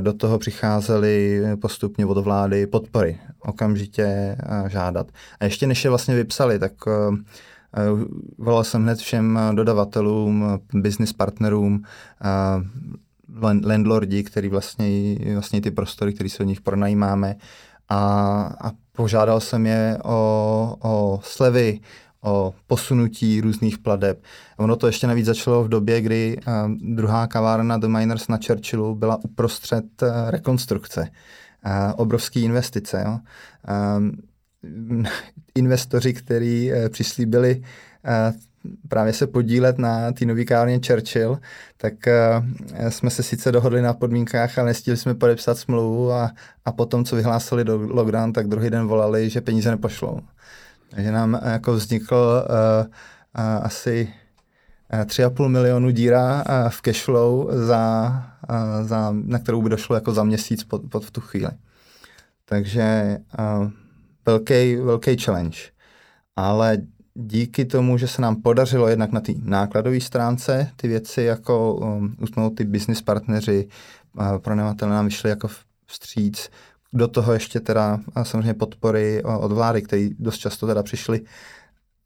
[0.00, 4.36] Do toho přicházely postupně od vlády podpory, okamžitě
[4.68, 5.06] žádat.
[5.40, 6.72] A ještě než je vlastně vypsali, tak
[8.38, 11.82] volal jsem hned všem dodavatelům, business partnerům,
[13.64, 17.36] landlordi, který vlastně, vlastně ty prostory, které se od nich pronajímáme,
[17.88, 17.98] a,
[18.60, 21.80] a požádal jsem je o, o slevy,
[22.24, 24.22] o posunutí různých pladeb.
[24.56, 26.52] Ono to ještě navíc začalo v době, kdy uh,
[26.94, 31.00] druhá kavárna The Miners na Churchillu byla uprostřed uh, rekonstrukce.
[31.66, 33.04] Uh, obrovský investice.
[33.06, 33.18] Jo.
[35.54, 37.62] Investoři, kteří přislíbili
[38.88, 41.38] právě se podílet na té nový kávárně Churchill,
[41.76, 46.30] tak uh, jsme se sice dohodli na podmínkách, ale nestihli jsme podepsat smlouvu a,
[46.64, 50.20] a potom, co vyhlásili do lockdown, tak druhý den volali, že peníze nepošlou.
[50.94, 54.14] Takže nám jako vznikl uh, uh, asi
[55.04, 58.12] 3,5 milionu díra v cashflow, za,
[58.82, 61.48] za, na kterou by došlo jako za měsíc pod, pod v tu chvíli.
[62.44, 63.18] Takže
[64.26, 65.58] velký, velký challenge.
[66.36, 66.78] Ale
[67.14, 72.16] díky tomu, že se nám podařilo jednak na té nákladové stránce ty věci jako um,
[72.20, 73.68] usnout ty business partneři,
[74.18, 75.48] uh, pronajmatele nám vyšli jako
[75.86, 76.50] vstříc,
[76.92, 81.20] do toho ještě teda samozřejmě podpory od vlády, které dost často teda přišly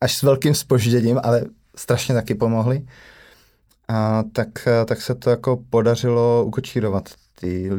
[0.01, 1.45] až s velkým spožděním, ale
[1.77, 2.87] strašně taky pomohly.
[3.89, 7.09] A tak, tak se to jako podařilo ukočírovat
[7.41, 7.71] ty,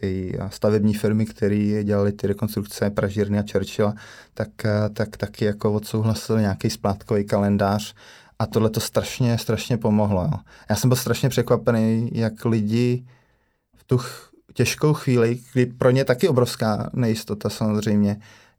[0.00, 3.94] ty stavební firmy, které dělaly ty rekonstrukce Pražírny a Churchilla,
[4.34, 4.48] tak,
[4.92, 7.94] tak taky jako odsouhlasili nějaký splátkový kalendář
[8.38, 10.22] a tohle to strašně, strašně pomohlo.
[10.22, 10.38] Jo.
[10.70, 13.06] Já jsem byl strašně překvapený, jak lidi
[13.76, 14.00] v tu
[14.54, 18.16] těžkou chvíli, kdy pro ně taky obrovská nejistota samozřejmě,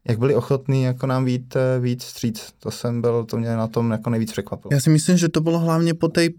[0.08, 2.52] jak byli ochotní jako nám vít, víc stříc.
[2.58, 4.70] To jsem byl, to mě na tom jako nejvíc překvapilo.
[4.72, 6.30] Já si myslím, že to bylo hlavně po tej,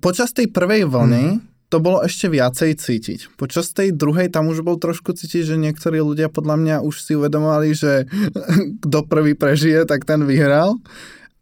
[0.00, 1.40] počas tej prvej vlny, mm
[1.74, 3.20] to bolo ešte viacej cítiť.
[3.34, 7.18] Počas tej druhej tam už bol trošku cítiť, že niektorí ľudia podľa mňa už si
[7.18, 8.06] uvedomovali, že
[8.86, 10.78] kto prvý prežije, tak ten vyhral.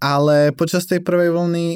[0.00, 1.66] Ale počas tej prvej vlny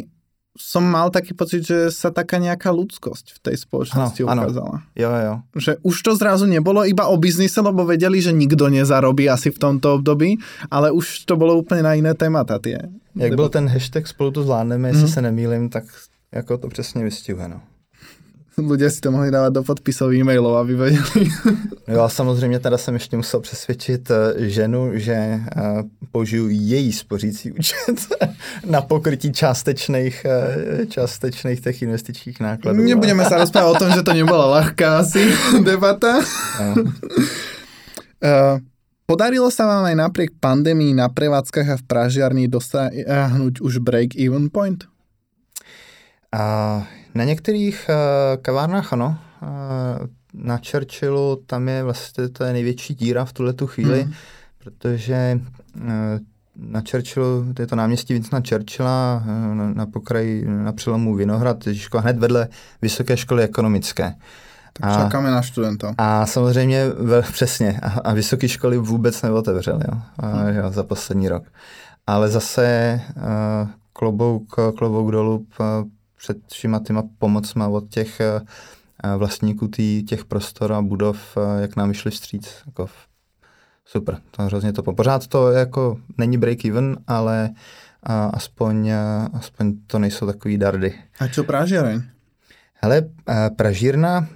[0.59, 4.77] som mal taký pocit, že sa taká nejaká ľudskosť v tej spoločnosti ano, ukázala.
[4.81, 4.93] Ano.
[4.97, 5.35] Jo, jo.
[5.57, 9.59] Že už to zrazu nebolo iba o biznise, lebo vedeli, že nikto nezarobí asi v
[9.59, 10.41] tomto období,
[10.73, 12.81] ale už to bolo úplne na iné témata tie.
[13.17, 15.09] Jak byl ten hashtag spolu to zvládneme, jestli mm.
[15.09, 15.85] se nemýlim, tak
[16.33, 17.49] jako to přesně vystihuje.
[17.49, 17.61] No.
[18.73, 21.29] Ľudia si to mohli dávať do podpisov e-mailov, aby vedeli.
[21.89, 25.41] Jo a samozřejmě teda jsem ještě musel přesvědčit eh, ženu, že eh,
[26.13, 27.97] použiju její spořící účet
[28.67, 32.83] na pokrytí částečných, eh, částečných těch investičních nákladů.
[32.83, 35.33] Nebudeme se rozprávat o tom, že to nebyla lehká asi
[35.65, 36.21] debata.
[39.07, 44.83] Podarilo sa vám aj napriek pandémii na prevádzkach a v pražiarni dosiahnuť už break-even point?
[46.37, 46.83] A
[47.15, 49.19] na některých uh, kavárnách ano.
[49.43, 49.49] Uh,
[50.35, 54.13] na Churchillu tam je vlastně to je největší díra v tuhle tu chvíli, hmm.
[54.59, 55.41] protože
[55.77, 55.83] uh,
[56.57, 59.23] na Churchillu, to je to náměstí Vincenta Churchilla
[59.55, 62.49] na, na pokraji, na přelomu Vinohrad, Ježiško, hned vedle
[62.83, 64.15] Vysoké školy ekonomické.
[64.73, 65.95] Tak a, čekáme na studenta.
[65.99, 70.57] A samozřejmě, ve, přesně, a, a vysoké školy vůbec neotevřely jo, a, hmm.
[70.57, 71.45] jo, za poslední rok.
[72.07, 75.47] Ale zase uh, klobouk, klobouk dolů
[76.17, 78.41] před všima těma pomocma od těch eh,
[79.17, 82.63] vlastníků tý, těch prostor a budov, eh, jak nám vyšli vstříc.
[82.67, 82.87] Jako
[83.85, 87.51] super, to hrozně to Pořád to jako není break-even, ale
[88.03, 90.95] a aspoň, eh, aspoň to nejsou takový dardy.
[91.21, 92.03] A co Pražíreň?
[92.75, 93.03] Hele,
[93.57, 94.29] Pražírna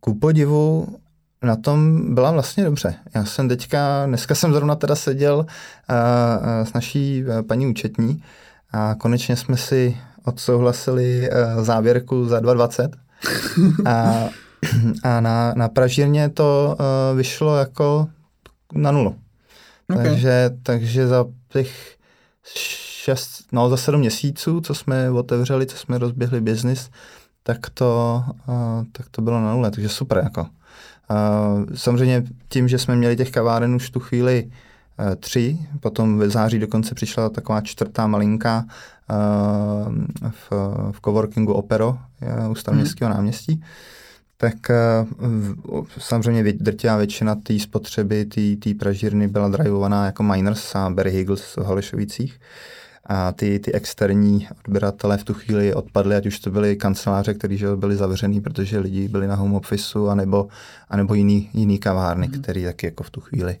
[0.00, 0.96] ku podivu
[1.42, 2.94] na tom byla vlastně dobře.
[3.14, 8.22] Já jsem teďka, dneska jsem zrovna teda seděl uh, s naší paní účetní
[8.72, 12.88] a konečně jsme si odsouhlasili uh, závěrku za 2,20
[13.84, 14.28] a,
[15.02, 18.08] a na, na Pražírně to uh, vyšlo jako
[18.72, 19.16] na nulu.
[19.90, 20.04] Okay.
[20.04, 21.96] Takže, takže za těch
[23.04, 26.90] šest, no za sedm měsíců, co jsme otevřeli, co jsme rozběhli biznis,
[27.42, 30.46] tak to, uh, tak to bylo na nule, takže super jako.
[31.10, 34.52] Uh, samozřejmě tím, že jsme měli těch kaváren už tu chvíli uh,
[35.16, 38.64] tři, potom ve září dokonce přišla taková čtvrtá malinká
[39.10, 40.50] Eh, v,
[40.92, 43.16] v coworkingu Opero eh, u Staroměstského hmm.
[43.16, 43.64] náměstí,
[44.36, 45.06] tak eh,
[45.98, 48.24] samozřejmě drtivá většina té spotřeby,
[48.58, 52.40] té pražírny byla drivovaná jako Miners a Barry Higgles v Holešovicích.
[53.06, 57.56] A ty, ty externí odběratelé v tu chvíli odpadly, ať už to byly kanceláře, které
[57.76, 60.48] byly zavřený, protože lidi byli na home officeu, anebo,
[60.88, 62.42] anebo jiný, jiný kavárny, mm.
[62.42, 63.56] které taky jako v tu chvíli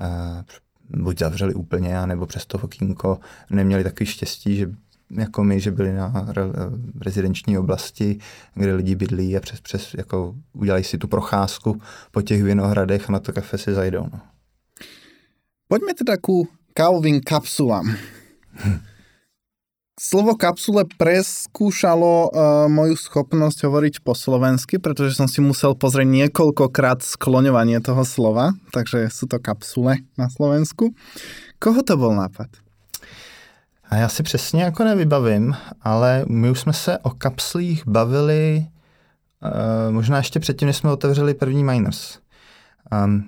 [0.00, 0.42] uh,
[0.88, 4.70] buď zavřeli úplně, nebo přes to okýnko neměli takový štěstí, že
[5.10, 6.42] jako my, že byli na re,
[7.00, 8.18] rezidenční oblasti,
[8.54, 13.12] kde lidi bydlí a přes, přes jako udělají si tu procházku po těch vinohradech a
[13.12, 14.06] na to kafe si zajdou.
[14.12, 14.20] No.
[15.68, 17.96] Pojďme teda ku kávovým kapsulám.
[20.02, 27.06] Slovo kapsule preskúšalo uh, moju schopnosť hovoriť po slovensky, pretože som si musel pozrieť niekoľkokrát
[27.06, 30.90] skloňovanie toho slova, takže sú to kapsule na Slovensku.
[31.62, 32.50] Koho to bol nápad?
[33.86, 38.66] A já si přesně jako nevybavím, ale my už jsme se o kapslích bavili
[39.38, 42.18] uh, možná ještě předtím, než jsme otevřeli první Miners.
[42.90, 43.24] Um,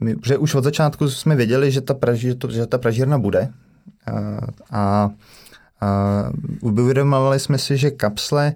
[0.00, 1.96] my, že už od začátku jsme věděli, že ta,
[2.38, 3.48] to, že ta pražírna bude.
[4.12, 5.10] Uh, a
[6.60, 8.54] uvědomovali jsme si, že kapsle,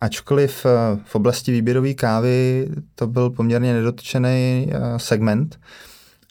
[0.00, 5.58] ačkoliv eh, v oblasti výběrové kávy to byl poměrně nedotčený eh, segment,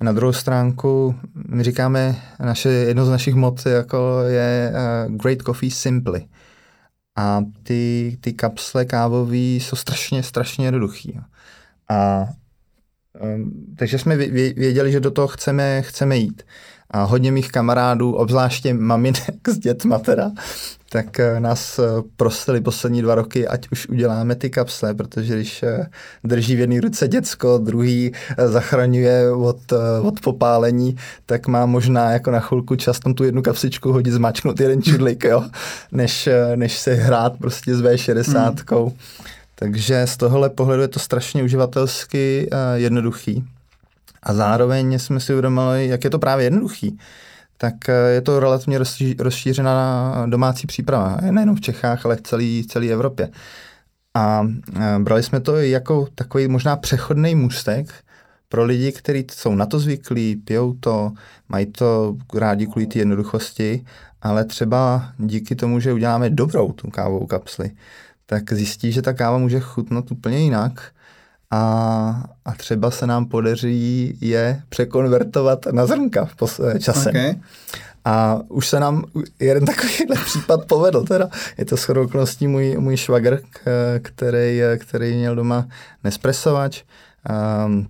[0.01, 1.15] na druhou stránku
[1.47, 4.73] my říkáme, naše, jedno z našich mod jako je
[5.07, 6.25] uh, Great Coffee Simply.
[7.15, 11.19] A ty, ty kapsle kávové jsou strašně, strašně jednoduchý.
[11.89, 12.27] A
[13.21, 16.43] um, takže jsme věděli, že do toho chceme, chceme jít.
[16.91, 20.31] A hodně mých kamarádů, obzvláště maminek s dětma teda,
[20.95, 21.83] tak eh, nás eh,
[22.17, 25.87] prosili poslední dva roky, ať už uděláme ty kapsle, protože když eh,
[26.23, 28.11] drží v jedné ruce děcko, druhý
[28.45, 30.95] zachraňuje od, od popálení,
[31.25, 35.23] tak má možná jako na chvilku čas tam tu jednu kapsičku hodit, zmačknout jeden čudlik,
[35.23, 35.43] jo,
[35.91, 38.85] než, než se hrát prostě s V60.
[38.85, 38.91] Mm.
[39.55, 43.43] Takže z tohohle pohledu je to strašně uživatelsky jednoduchý.
[44.25, 46.97] A zároveň jsme si uvědomili, jak je to právě jednoduchý
[47.57, 48.79] tak eh, je to relativně
[49.19, 51.17] rozšířená domácí příprava.
[51.31, 53.29] Nejenom v Čechách, ale v celé, celé Evropě.
[54.13, 57.93] A eh, brali jsme to jako takový možná přechodný můstek
[58.49, 61.11] pro lidi, kteří jsou na to zvyklí, pijou to,
[61.49, 63.85] mají to rádi kvůli té jednoduchosti,
[64.21, 67.71] ale třeba díky tomu, že uděláme dobrou tu kávovou kapsli,
[68.25, 70.91] tak zjistí, že ta káva může chutnat úplně jinak
[71.51, 77.09] a, a třeba se nám podaří je překonvertovat na zrnka v pos- časem.
[77.09, 77.35] Okay.
[78.05, 79.03] A už se nám
[79.39, 81.03] jeden takovýhle případ povedl.
[81.03, 81.29] Teda.
[81.57, 83.39] Je to shodou okolností můj, můj švagr,
[84.01, 85.67] který, který měl doma
[86.03, 86.83] Nespressovač.
[87.65, 87.87] Um,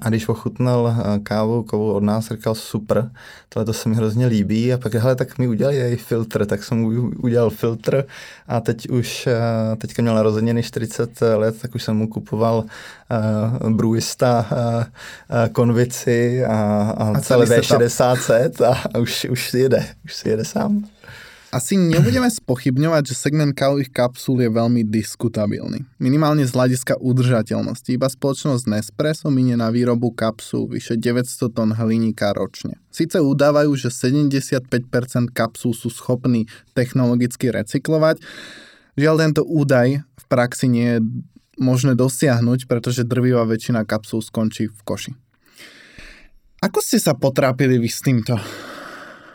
[0.00, 3.10] a když ochutnal eh, kávu, kávu od nás, říkal super,
[3.48, 6.78] tohle to se mi hrozně líbí a pak hele, tak mi udělali filtr, tak jsem
[6.78, 8.04] mu udělal filtr
[8.48, 12.64] a teď už, eh, teďka měl narozeniny 40 let, tak už jsem mu kupoval
[13.62, 16.54] uh, Bruista, uh, uh, konvici a,
[16.98, 20.84] a, a celé V60 set a už, už si jede, už si jede sám.
[21.52, 25.84] Asi nebudeme spochybňovať, že segment kávových kapsul je veľmi diskutabilný.
[26.00, 27.92] Minimálne z hľadiska udržateľnosti.
[27.92, 32.80] Iba spoločnosť Nespresso minie na výrobu kapsul vyše 900 tón hliníka ročne.
[32.88, 34.64] Sice udávajú, že 75%
[35.36, 38.24] kapsul sú schopní technologicky recyklovať,
[38.96, 40.98] žiaľ tento údaj v praxi nie je
[41.60, 45.12] možné dosiahnuť, pretože drvivá väčšina kapsul skončí v koši.
[46.64, 48.40] Ako ste sa potrápili vy s týmto?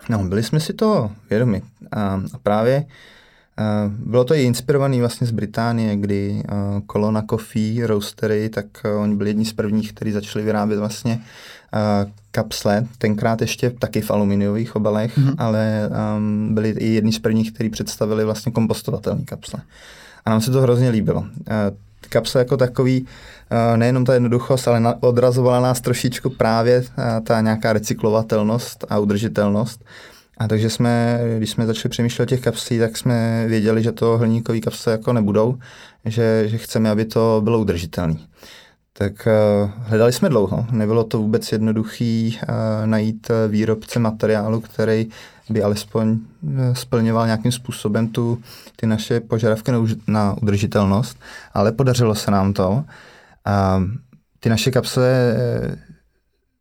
[0.10, 1.62] No, byli jsme si to vědomi.
[1.92, 2.86] A, a právě
[3.58, 9.00] a, bylo to i inspirované vlastně z Británie, kdy a, Colonna Coffee, Roastery, tak a,
[9.00, 11.20] oni byli jedni z prvních, kteří začali vyrábět vlastně
[11.74, 15.36] a, kapsle, tenkrát ještě taky v aluminiových obalech, mm-hmm.
[15.38, 19.62] ale um, byli i jedni z prvních, kteří představili vlastně kompostovatelné kapsle.
[20.26, 21.26] A nám se to hrozně líbilo.
[22.08, 23.06] A, kapsle jako takový,
[23.50, 29.86] eh, nejenom ta jednoduchost, ale odrazovala nás trošičku právě eh, ta nějaká recyklovatelnost a udržitelnost.
[30.38, 34.18] A takže jsme, když jsme začali přemýšlet o těch kapslí, tak jsme věděli, že to
[34.18, 35.58] hliníkové kapsle jako nebudou,
[36.06, 38.16] že, že chceme, aby to bylo udržitelné.
[38.98, 40.66] Tak uh, hledali jsme dlouho.
[40.72, 45.10] Nebylo to vůbec jednoduchý uh, najít výrobce materiálu, který
[45.50, 46.18] by alespoň
[46.58, 48.42] eh, splňoval nějakým způsobem tu,
[48.76, 49.72] ty naše požadavky
[50.08, 51.18] na, udržitelnost,
[51.54, 52.84] ale podařilo se nám to.
[53.46, 53.84] A
[54.40, 55.76] ty naše kapsle eh,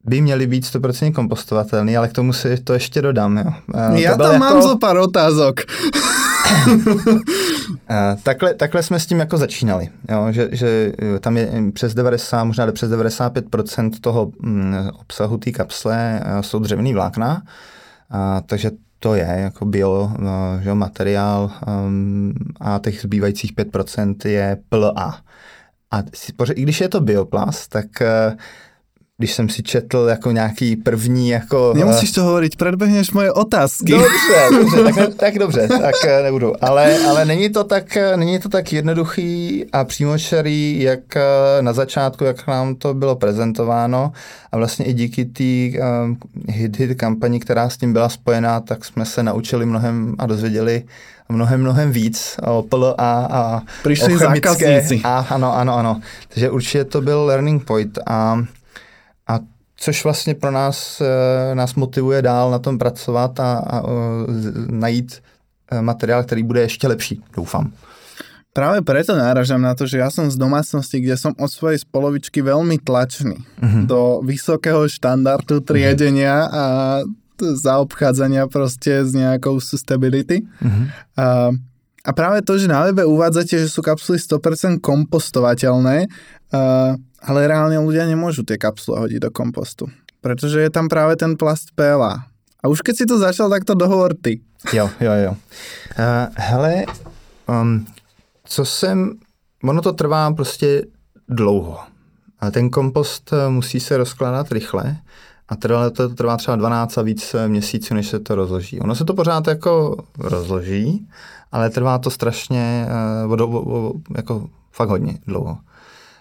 [0.04, 3.38] by měly být 100% kompostovatelné, ale k tomu si to ještě dodám.
[3.38, 3.52] Jo.
[3.94, 4.38] Já tam jako...
[4.38, 5.60] mám zo pár otázok.
[8.22, 12.44] takhle, takhle jsme s tím jako začínali, jo, že, že eh, tam je přes 90,
[12.44, 17.42] možná přes 95% toho mm, obsahu té kapsle jsou dřevěný vlákna,
[18.10, 20.10] a, takže to je jako bio
[20.60, 21.50] že, materiál
[21.86, 25.20] um, a těch zbývajících 5% je PLA.
[25.90, 26.02] A
[26.54, 28.36] i když je to bioplast, tak uh,
[29.18, 31.72] když jsem si četl jako nějaký první jako...
[31.76, 33.92] Nemusíš to hovorit, předběhneš moje otázky.
[33.92, 36.64] Dobře, dobře tak, ne, tak dobře, tak eh, nebudu.
[36.64, 41.22] Ale, ale není, to tak, eh, není to tak jednoduchý a přímočarý, jak eh,
[41.60, 44.12] na začátku, jak nám to bylo prezentováno
[44.52, 49.04] a vlastně i díky té um, hit-hit kampani, která s tím byla spojená, tak jsme
[49.04, 50.82] se naučili mnohem a dozvěděli
[51.28, 55.00] mnohem, mnohem víc o PL a, a Přišli o chemické, zákazníci.
[55.04, 56.00] A, ano, ano, ano.
[56.28, 58.44] Takže určitě to byl learning point a
[59.76, 63.82] což vlastně pro nás, eh, nás motivuje dál na tom pracovat a, a, a
[64.70, 65.22] najít
[65.70, 67.72] eh, materiál, který bude ještě lepší, doufám.
[68.56, 72.40] Práve preto náražam na to, že ja som z domácnosti, kde som od svojej spolovičky
[72.40, 73.84] veľmi tlačný mm-hmm.
[73.84, 76.56] do vysokého štandardu triedenia mm-hmm.
[76.56, 76.64] a
[77.36, 80.40] zaobchádzania proste s nejakou sustainability.
[80.40, 80.84] Mm-hmm.
[81.20, 81.52] A,
[82.00, 87.80] a práve to, že na webe uvádzate, že sú kapsuly 100% kompostovateľné, a, ale reálne
[87.80, 89.88] ľudia nemôžu tie kapsule hodiť do kompostu,
[90.20, 92.26] pretože je tam práve ten plast PLA.
[92.62, 94.42] A už keď si to začal, tak to dohovor ty.
[94.72, 95.32] Jo, jo, jo.
[95.32, 96.84] Uh, hele,
[97.46, 97.86] um,
[98.44, 99.12] co jsem,
[99.62, 100.84] ono to trvá prostě
[101.28, 101.78] dlouho.
[102.40, 104.96] A ten kompost eh, musí se rozkládat rychle
[105.48, 108.80] a trvá, to trvá třeba 12 a víc měsíců, než se to rozloží.
[108.80, 111.08] Ono se to pořád jako rozloží,
[111.52, 112.86] ale trvá to strašně,
[113.34, 115.58] uh, jako fakt hodně dlouho.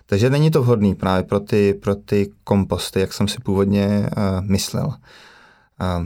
[0.06, 4.48] Takže není to vhodný právě pro ty, pro ty komposty, jak jsem si původně uh,
[4.48, 4.88] myslel.
[4.88, 6.06] Uh,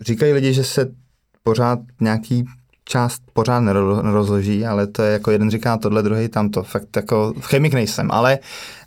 [0.00, 0.88] říkají lidi, že se
[1.42, 2.44] pořád nějaký
[2.84, 6.62] část pořád nerozloží, ale to je jako jeden říká tohle, druhý tamto.
[6.62, 8.38] Fakt jako chemik nejsem, ale,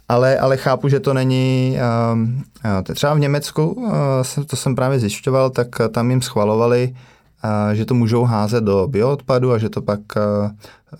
[0.09, 1.77] ale, ale chápu, že to není,
[2.13, 3.93] uh, třeba v Německu, uh,
[4.47, 6.95] to jsem právě zjišťoval, tak tam jim schvalovali,
[7.43, 10.51] uh, že to můžou házet do bioodpadu a že to pak uh,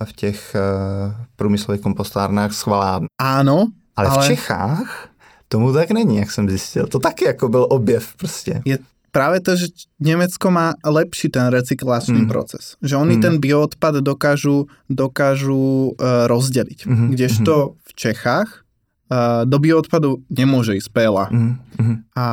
[0.04, 3.02] v těch uh, průmyslových kompostárnách schvalá.
[3.22, 5.10] Ano, ale, ale v Čechách
[5.48, 6.88] tomu tak není, jak jsem zjistil.
[6.88, 8.62] To taky jako byl objev prostě.
[8.66, 8.78] Je
[9.14, 9.70] práve to, že
[10.02, 12.28] Nemecko má lepší ten recyklačný mm.
[12.28, 12.76] proces.
[12.82, 13.22] Že oni mm.
[13.22, 16.90] ten bioodpad dokážu, dokážu uh, rozdeliť.
[16.90, 17.08] Mm-hmm.
[17.14, 17.78] Kdežto mm-hmm.
[17.78, 21.30] v Čechách uh, do bioodpadu nemôže ísť pela.
[21.30, 22.18] Mm-hmm.
[22.18, 22.28] A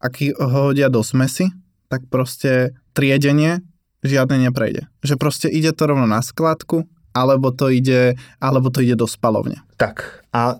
[0.00, 1.52] ak ho hodia do smesi,
[1.92, 3.60] tak proste triedenie
[4.02, 4.88] žiadne neprejde.
[5.04, 9.60] Že proste ide to rovno na skladku, alebo to ide, alebo to ide do spalovne.
[9.76, 10.54] Tak a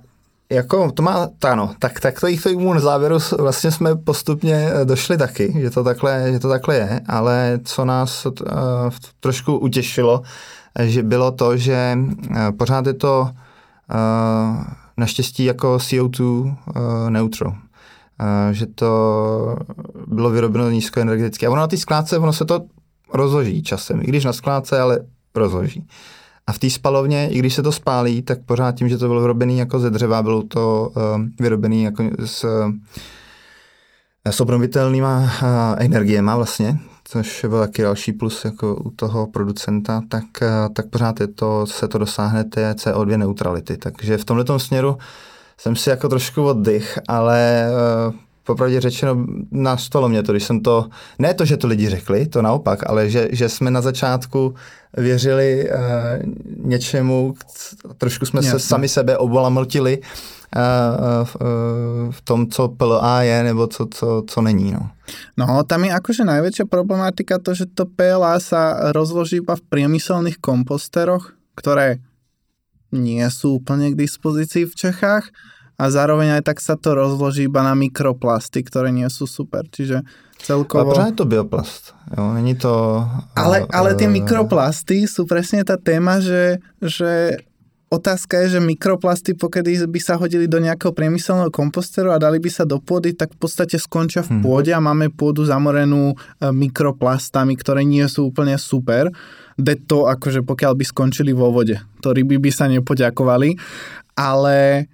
[0.51, 4.70] jako to má, to ano, tak, tak to jich tomu na závěru vlastně jsme postupně
[4.72, 8.32] eh, došli taky, že to takhle, že to takhle je, ale co nás uh,
[9.20, 10.22] trošku utěšilo,
[10.82, 14.64] že bylo to, že uh, pořád je to uh,
[14.97, 16.55] naštěstí jako CO2 uh,
[17.11, 17.55] neutral.
[18.51, 19.57] Že to
[20.07, 21.47] bylo vyrobeno nízkoenergeticky.
[21.47, 22.61] A ono na té skládce, ono se to
[23.13, 24.99] rozloží časem, i když na skládce, ale
[25.35, 25.87] rozloží.
[26.47, 29.21] A v té spalovně, i když se to spálí, tak pořád tím, že to bylo
[29.21, 31.03] vyrobené jako ze dřeva, bylo to uh,
[31.41, 32.73] vyrobené jako s, uh,
[34.31, 35.29] s obnovitelnýma uh,
[35.79, 41.21] energiema vlastně, což byl taky další plus jako u toho producenta, tak, uh, tak pořád
[41.21, 43.77] je to, se to dosáhne té CO2 neutrality.
[43.77, 44.99] Takže v tomto směru
[45.59, 47.69] jsem si jako trošku oddych, ale
[48.09, 48.15] uh,
[48.51, 52.42] popravdě řečeno nastalo mě to, když jsem to, ne to, že to lidi řekli, to
[52.42, 54.55] naopak, ale že, že jsme na začátku
[54.96, 55.78] věřili uh,
[56.66, 57.34] něčemu,
[57.98, 58.51] trošku jsme Jasně.
[58.51, 64.22] se sami sebe obolamltili uh, v, uh, v tom, co PLA je, nebo co, co,
[64.26, 64.72] co není.
[64.72, 64.90] No.
[65.38, 70.42] no, tam je akože najväčšia problematika to, že to PLA sa rozloží iba v priemyselných
[70.42, 72.03] komposteroch, ktoré
[72.90, 75.30] nie sú úplne k dispozícii v Čechách
[75.81, 79.64] a zároveň aj tak sa to rozloží iba na mikroplasty, ktoré nie sú super.
[79.64, 80.05] Čiže
[80.37, 80.93] celkovo...
[80.93, 81.83] Ale pořád je to bioplast.
[82.12, 83.01] Jo, není to...
[83.33, 87.41] Ale, ale tie mikroplasty sú presne tá téma, že, že
[87.89, 92.53] otázka je, že mikroplasty, pokiaľ by sa hodili do nejakého priemyselného komposteru a dali by
[92.53, 94.43] sa do pôdy, tak v podstate skončia v mhm.
[94.45, 96.16] pôde a máme pôdu zamorenú e,
[96.53, 99.09] mikroplastami, ktoré nie sú úplne super.
[99.57, 101.81] De to, akože pokiaľ by skončili vo vode.
[102.05, 103.57] To ryby by sa nepoďakovali.
[104.20, 104.89] Ale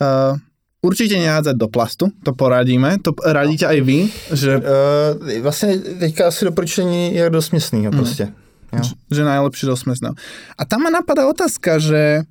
[0.00, 0.38] Uh,
[0.82, 4.56] Určitě nehádzať do plastu, to poradíme, to radíte aj vy, že...
[4.56, 7.98] Uh, vlastně teďka asi doporučení je do směsného mm.
[7.98, 8.32] prostě.
[8.72, 8.80] Jo.
[9.10, 10.14] Že najlepšie do směsného.
[10.58, 12.22] A tam ma napadá otázka, že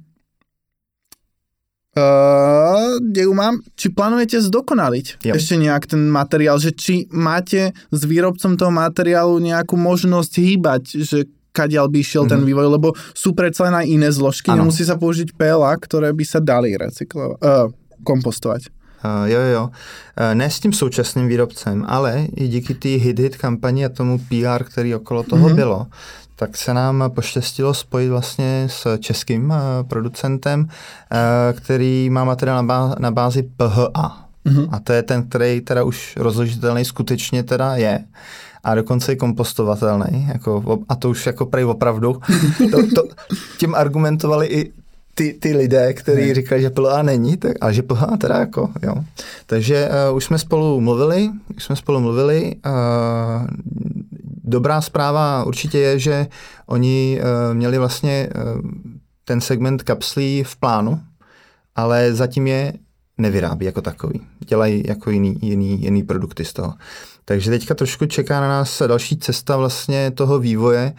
[1.97, 5.33] Uh, ju mám, či plánujete zdokonaliť jo.
[5.33, 11.25] ešte nejak ten materiál, že či máte s výrobcom toho materiálu nejakú možnosť hýbať, že
[11.51, 12.33] kadiaľ by išiel mm-hmm.
[12.33, 12.47] ten mhm.
[12.47, 14.65] vývoj, lebo sú predsa len aj iné zložky, ano.
[14.65, 17.67] nemusí sa použiť PLA, ktoré by sa dali recyklovať, uh,
[18.05, 18.69] kompostovať.
[18.99, 19.63] Uh, jo, jo.
[19.71, 24.63] Uh, ne s tím současným výrobcem, ale i díky té hit-hit kampani a tomu PR,
[24.63, 25.55] který okolo toho mm-hmm.
[25.55, 25.87] bylo,
[26.35, 30.67] tak se nám poštěstilo spojit vlastně s českým uh, producentem, uh,
[31.57, 34.29] který má materiál na, bá- na bázi PHA.
[34.45, 34.67] Mm-hmm.
[34.71, 38.05] A to je ten, který teda už rozložitelný skutečně teda je
[38.69, 42.21] a dokonce i kompostovatelný, jako, a to už jako prej opravdu.
[42.71, 43.03] To, to,
[43.57, 44.71] tím argumentovali i
[45.15, 48.95] ty, ty lidé, kteří říkali, že PLA není, tak, a že PLA teda jako, jo.
[49.45, 52.55] Takže uh, už jsme spolu mluvili, už jsme spolu mluvili.
[52.65, 53.47] Uh,
[54.43, 56.27] dobrá zpráva určitě je, že
[56.65, 58.61] oni uh, měli vlastně uh,
[59.25, 60.99] ten segment kapslí v plánu,
[61.75, 62.73] ale zatím je
[63.17, 64.21] nevyrábí jako takový.
[64.39, 66.73] Dělají jako jiný, jiný, jiný produkty z toho.
[67.29, 70.93] Takže teďka trošku čeká na nás další cesta vlastně toho vývoje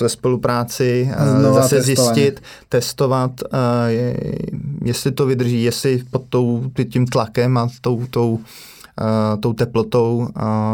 [0.00, 1.84] ve spolupráci, Znova zase testování.
[1.84, 3.30] zjistit, testovat,
[4.84, 8.38] jestli to vydrží, jestli pod tou, tím tlakem a tou, tou,
[9.40, 10.28] tou teplotou,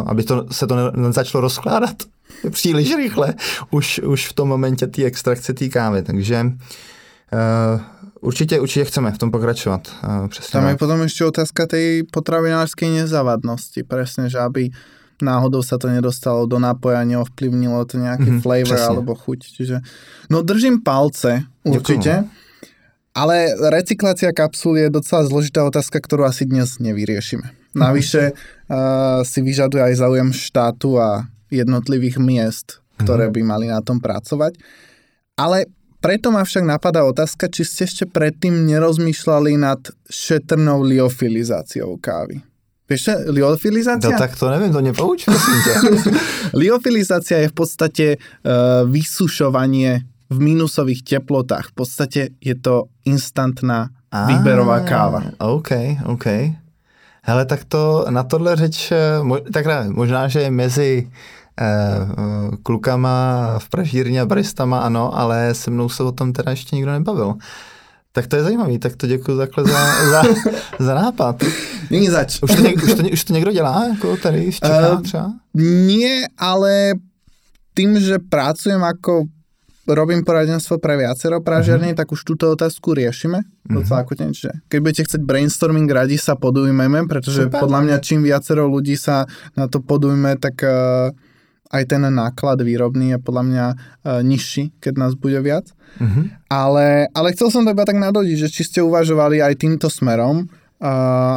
[0.06, 1.96] aby to, se to nezačalo rozkládat
[2.50, 3.34] příliš rychle
[3.70, 6.02] už, už v tom momentě té extrakce té kávy.
[6.02, 6.46] Takže
[8.26, 9.86] Určitě, určitě chceme v tom pokračovat.
[10.28, 13.86] Přesně Tam je potom ještě otázka té potravinářské nezávadnosti.
[13.86, 14.74] Presne, že aby
[15.22, 18.90] náhodou sa to nedostalo do nápoja, neovplyvnilo to nejaký mm, flavor presne.
[18.92, 19.40] alebo chuť.
[19.48, 19.76] Čiže,
[20.28, 22.26] no držím palce, určite.
[22.26, 22.44] Ďakujem.
[23.16, 23.36] Ale
[23.72, 27.48] recyklácia kapsul je docela zložitá otázka, ktorú asi dnes nevyriešime.
[27.72, 33.32] Navyše uh, si vyžaduje aj záujem štátu a jednotlivých miest, ktoré mhm.
[33.32, 34.60] by mali na tom pracovať.
[35.40, 35.64] Ale
[36.06, 42.38] preto ma však napadá otázka, či ste ešte predtým nerozmýšľali nad šetrnou liofilizáciou kávy.
[42.86, 44.14] Vieš, liofilizácia?
[44.14, 45.74] No tak to neviem, to nepouč, prosím ťa.
[46.62, 51.74] liofilizácia je v podstate uh, vysušovanie v minusových teplotách.
[51.74, 55.34] V podstate je to instantná ah, výberová káva.
[55.42, 56.26] OK, OK.
[57.26, 59.18] Hele, tak to na tohle řeč, eh,
[59.50, 61.10] tak ne, možná, že mezi
[62.62, 66.92] klukama v pražírně a baristama ano, ale se mnou se o tom teda ještě nikdo
[66.92, 67.34] nebavil.
[68.12, 69.80] Tak to je zajímavý, tak to děkuji takhle za,
[70.10, 70.22] za,
[70.78, 71.44] za nápad.
[71.90, 72.42] Není zač.
[72.42, 75.32] Už to, něk, už, to, už to někdo dělá, jako tady v Čechách uh, třeba?
[75.54, 76.92] Nie, ale
[77.74, 79.28] tým, že pracujem ako
[79.86, 82.00] robím poradenstvo pre viacero pražiarní, mm-hmm.
[82.00, 83.44] tak už túto otázku riešime.
[83.70, 84.32] Mm-hmm.
[84.32, 87.62] Čiže keď budete chcieť brainstorming, radi sa podujmeme, pretože Super.
[87.62, 91.14] podľa mňa čím viacero ľudí sa na to podujme, tak uh,
[91.70, 93.78] aj ten náklad výrobný je podľa mňa uh,
[94.22, 95.70] nižší, keď nás bude viac.
[95.98, 96.24] Mm-hmm.
[96.50, 100.46] Ale, ale chcel som to iba tak nadodiť, že či ste uvažovali aj týmto smerom,
[100.46, 100.86] uh,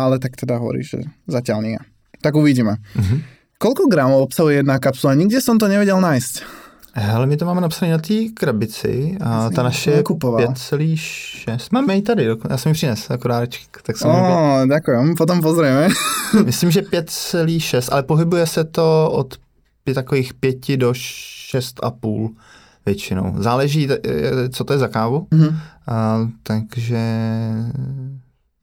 [0.06, 1.80] ale tak teda hovorí, že zatiaľ nie.
[2.20, 2.78] Tak uvidíme.
[2.78, 3.20] Mm-hmm.
[3.60, 5.20] Koľko gramov obsahuje jedna kapsula?
[5.20, 6.60] Nikde som to nevedel nájsť.
[6.94, 11.70] Hele, my to máme napsané na té krabici a ta naše je 5,6.
[11.72, 13.50] Máme ji tady, já jsem ji přines, akorát,
[13.84, 15.88] tak jsem oh, děkujem, potom pozrieme.
[16.46, 19.36] Myslím, že 5,6, ale pohybuje se to od
[19.94, 22.30] takových 5 do 6,5
[22.86, 23.34] většinou.
[23.38, 23.88] Záleží,
[24.50, 25.56] co to je za kávu, mm-hmm.
[25.88, 26.98] a, takže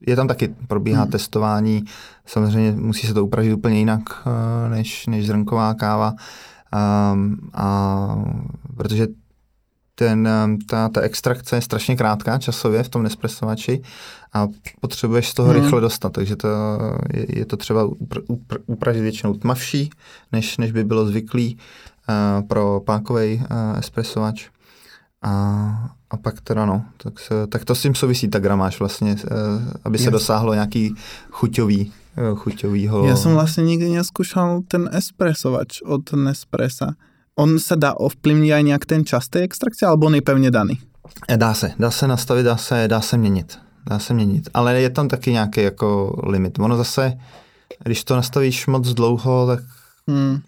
[0.07, 1.11] je tam taky, probíhá mm.
[1.11, 1.85] testování,
[2.27, 4.03] samozřejmě musí se to upražit úplně jinak
[4.69, 6.15] než, než zrnková káva.
[7.13, 8.25] Um, a
[8.77, 9.07] protože
[9.99, 10.29] ten,
[10.69, 13.83] ta, ta extrakce je strašně krátká časově v tom Nespressovači
[14.33, 14.49] a
[14.81, 15.63] potřebuješ z toho hmm.
[15.63, 16.49] rychle dostat, takže to,
[17.15, 19.91] je, je to třeba upr, upr, upražit většinou tmavší,
[20.33, 24.49] než, než by bylo zvyklý uh, pro pákový uh, espressovač.
[25.23, 25.33] A,
[26.11, 29.31] a pak teda no, tak, se, tak to s tím souvisí ta gramáž vlastně, uh,
[29.85, 30.13] aby se yes.
[30.13, 30.95] dosáhlo nějaký
[31.31, 33.05] chuťový chuťovýho.
[33.05, 36.97] Ja som vlastne nikdy neskúšal ten espresovač od Nespressa.
[37.37, 40.81] On sa dá ovplyvniť aj nejak ten čas tej extrakcie, alebo on je pevně daný?
[41.29, 43.59] E, dá se, dá se nastavit, dá se, dá se měnit.
[43.91, 46.59] Dá se měnit, ale je tam taky nějaký jako limit.
[46.59, 47.13] Ono zase,
[47.85, 49.61] když to nastavíš moc dlouho, tak
[50.09, 50.41] hmm.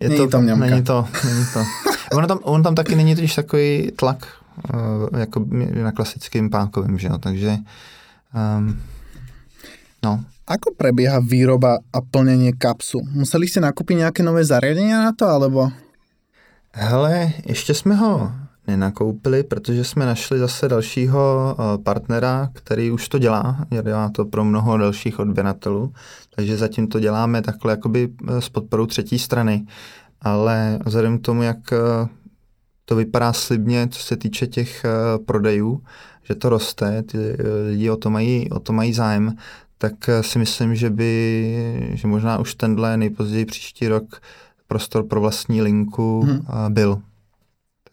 [0.00, 1.64] je není to, to není to, není to.
[2.16, 4.26] ono, tam, on tam taky není totiž takový tlak,
[4.74, 5.46] uh, jako
[5.82, 7.56] na klasickým pánkovým, že jo, takže
[8.58, 8.82] um,
[10.02, 10.24] no.
[10.44, 13.00] Ako prebieha výroba a plnenie kapsu?
[13.16, 15.72] Museli ste nakúpiť nejaké nové zariadenia na to, alebo?
[16.72, 18.32] Hele, ještě jsme ho
[18.66, 24.44] nenakoupili, protože jsme našli zase dalšího eh, partnera, který už to dělá, dělá to pro
[24.44, 25.92] mnoho dalších odběratelů,
[26.34, 29.66] takže zatím to děláme takhle jakoby eh, s podporou třetí strany,
[30.20, 31.78] ale vzhledem k tomu, jak eh,
[32.84, 34.84] to vypadá slibně, co se týče těch
[35.26, 35.82] prodejů,
[36.22, 37.18] že to roste, ty
[37.68, 39.36] lidi o to mají, o to mají zájem,
[39.78, 44.20] tak eh, si myslím, že by, že možná už tenhle nejpozději příští rok
[44.66, 46.40] prostor pro vlastní linku hmm.
[46.68, 46.98] byl.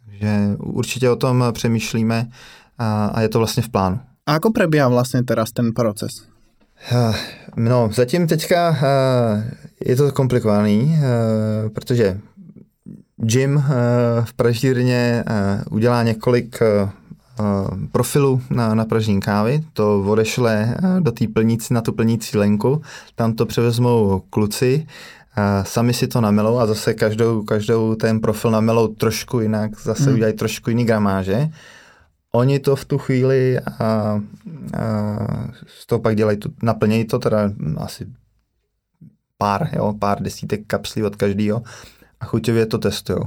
[0.05, 2.27] Takže určitě o tom přemýšlíme
[2.77, 3.99] a, a je to vlastně v plánu.
[4.25, 6.23] A ako prebíhá vlastně teraz ten proces?
[6.91, 7.13] Eh,
[7.55, 8.77] no, zatím teďka
[9.85, 10.97] je to komplikovaný,
[11.73, 12.19] protože
[13.27, 13.63] Jim
[14.23, 15.23] v pražírně
[15.71, 16.59] udělá několik
[17.91, 22.81] profilu na, na pražní kávy, to odešle do té plnící, na tu plnící lenku,
[23.15, 24.87] tam to převezmou kluci,
[25.35, 30.03] a sami si to namelou a zase každou, každou ten profil namelou trošku jinak, zase
[30.03, 30.13] hmm.
[30.13, 31.49] udělají trošku jiný gramáže.
[32.31, 34.21] Oni to v tu chvíli a, a
[35.79, 38.07] z toho pak dělají, tu, naplnějí to teda asi
[39.37, 41.63] pár, jo, pár desítek kapslí od každého
[42.19, 43.19] a chuťově to testují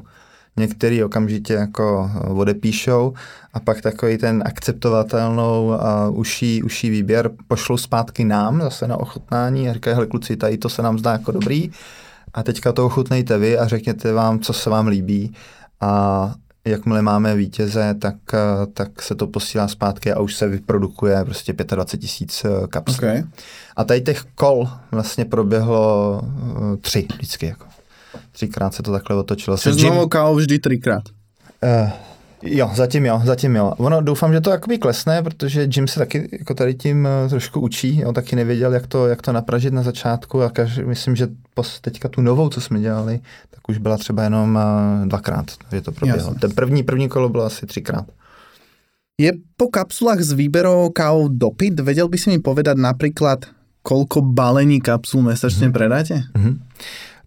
[0.57, 3.15] některý okamžitě jako eh, odepíšou
[3.55, 9.69] a pak takový ten akceptovatelnou a uší, uší výběr pošlou zpátky nám zase na ochutnání
[9.69, 11.71] a říkají, hele kluci, tady to se nám zdá jako dobrý
[12.35, 15.33] a teďka to ochutnejte vy a řekněte vám, co se vám líbí
[15.81, 16.35] a
[16.65, 21.53] jakmile máme vítěze, tak, eh, tak se to posílá zpátky a už se vyprodukuje prostě
[21.53, 22.97] 25 tisíc eh, kapslí.
[22.97, 23.25] Okay.
[23.77, 26.21] A tady těch kol vlastně proběhlo
[26.81, 27.47] tři vždycky.
[27.47, 27.74] Jako.
[28.35, 29.57] Třikrát se to takhle otočilo.
[29.57, 31.03] Se s novou kávou vždy třikrát.
[31.63, 31.91] Uh,
[32.47, 33.73] Jo, zatím jo, zatím jo.
[33.77, 37.61] Ono doufám, že to jakoby klesne, protože Jim se taky jako tady tím eh, trošku
[37.61, 38.05] učí.
[38.05, 41.81] On taky nevěděl, jak to, jak to napražit na začátku a každý, myslím, že pos,
[41.81, 43.21] teďka tu novou, co jsme dělali,
[43.51, 44.59] tak už byla třeba jenom
[45.03, 46.23] uh, dvakrát, že to proběhlo.
[46.23, 46.41] Jasne.
[46.41, 48.05] Ten první, první kolo bylo asi třikrát.
[49.21, 51.81] Je po kapsulách s výberou kávou dopyt?
[51.81, 53.39] Vedel by si mi povedať například,
[53.83, 55.73] kolko balení kapsul mesačně mm-hmm.
[55.73, 56.15] predáte?
[56.15, 56.59] Mm-hmm.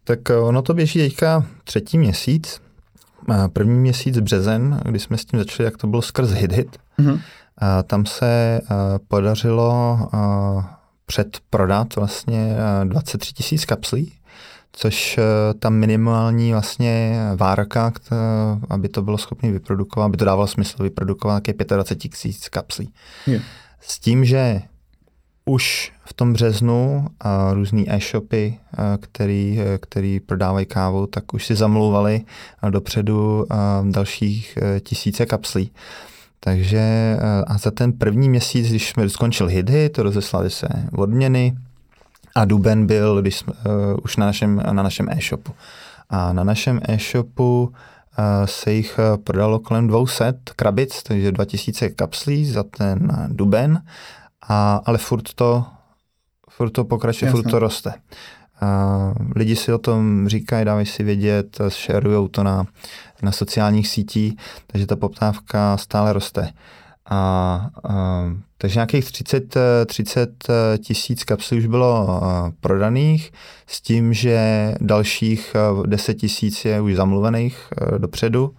[0.07, 2.61] Tak eh, ono to běží teďka třetí měsíc,
[3.53, 6.77] první měsíc březen, kdy jsme s tím začali, jak to bylo skrz HitHit.
[6.99, 7.21] Mm-hmm.
[7.57, 8.61] A tam se
[9.07, 9.99] podařilo
[11.05, 14.13] předprodat vlastně 23 tisíc kapslí,
[14.71, 15.19] což
[15.59, 17.93] tam minimální vlastně várka,
[18.69, 22.93] aby to bylo schopné vyprodukovat, aby to dávalo smysl vyprodukovat, tak je 25 tisíc kapslí.
[23.27, 23.43] Yeah.
[23.79, 24.61] S tím, že
[25.47, 28.57] už v tom březnu a různý e-shopy,
[28.99, 32.21] který, který prodávají kávu, tak už si zamlouvali
[32.69, 33.45] dopředu
[33.83, 35.71] dalších e, tisíce kapslí.
[36.39, 37.17] Takže e,
[37.47, 41.55] a za ten první měsíc, když jsme skončil hit to rozeslali se odměny
[42.37, 45.53] a duben byl když jsme, uh, už na našem, na našem e-shopu.
[46.09, 52.63] A na našem e-shopu uh, se jich prodalo kolem 200 krabic, takže 2000 kapslí za
[52.63, 53.81] ten duben
[54.47, 55.65] a, ale furt to,
[56.49, 57.41] furt to pokračuje, Jasne.
[57.41, 57.93] furt to roste.
[58.61, 62.65] A lidi si o tom říkají, dávají si vědět, šerujou to na,
[63.21, 64.33] na sociálních sítích,
[64.67, 66.53] takže ta poptávka stále roste.
[67.09, 68.25] A, a,
[68.57, 70.47] takže nějakých 30, 30
[70.79, 72.21] tisíc kapslí už bylo
[72.59, 73.31] prodaných,
[73.67, 77.67] s tím, že dalších 10 tisíc je už zamluvených
[77.97, 78.55] dopředu.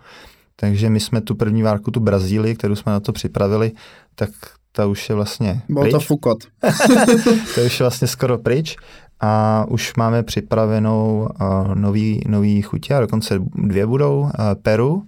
[0.57, 3.73] Takže my jsme tu první várku, tu Brazílii, kterou jsme na to připravili,
[4.15, 4.31] tak
[4.73, 5.93] ta už je vlastně Byl pryč.
[5.93, 6.39] to fukot.
[7.55, 8.77] to už je vlastně skoro pryč
[9.21, 14.31] a už máme připravenou uh, nový, nový chutě a dokonce dvě budou, uh,
[14.63, 15.03] Peru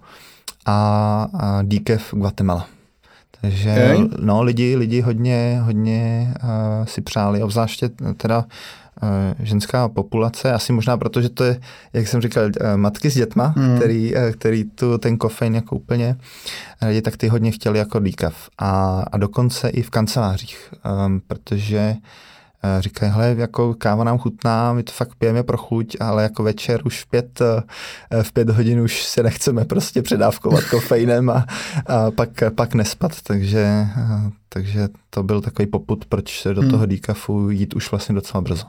[0.67, 2.67] a, a Díkev Guatemala.
[3.41, 4.09] Takže okay.
[4.21, 8.45] no, lidi, lidi hodně, hodně uh, si přáli, obzvláště teda
[9.39, 11.61] ženská populace, asi možná proto, že to je,
[11.93, 13.77] jak jsem říkal, eh, matky s dětma, mm.
[13.77, 16.17] který, eh, který tu ten kofein jako úplně
[16.83, 18.49] radě, tak ty hodně chtěli jako decaf.
[18.59, 20.73] A, a dokonce i v kancelářích,
[21.07, 21.97] um, protože
[22.81, 26.81] říkají, hele, jako káva nám chutná, my to fakt pijeme pro chuť, ale jako večer
[26.85, 27.43] už v pět,
[28.23, 31.47] v pět hodin už se nechceme prostě předávkovat kofeinem a,
[31.87, 33.87] a pak, pak nespat, takže,
[34.49, 36.71] takže to byl takový poput, proč se do hmm.
[36.71, 38.67] toho decafu jít už vlastně docela brzo.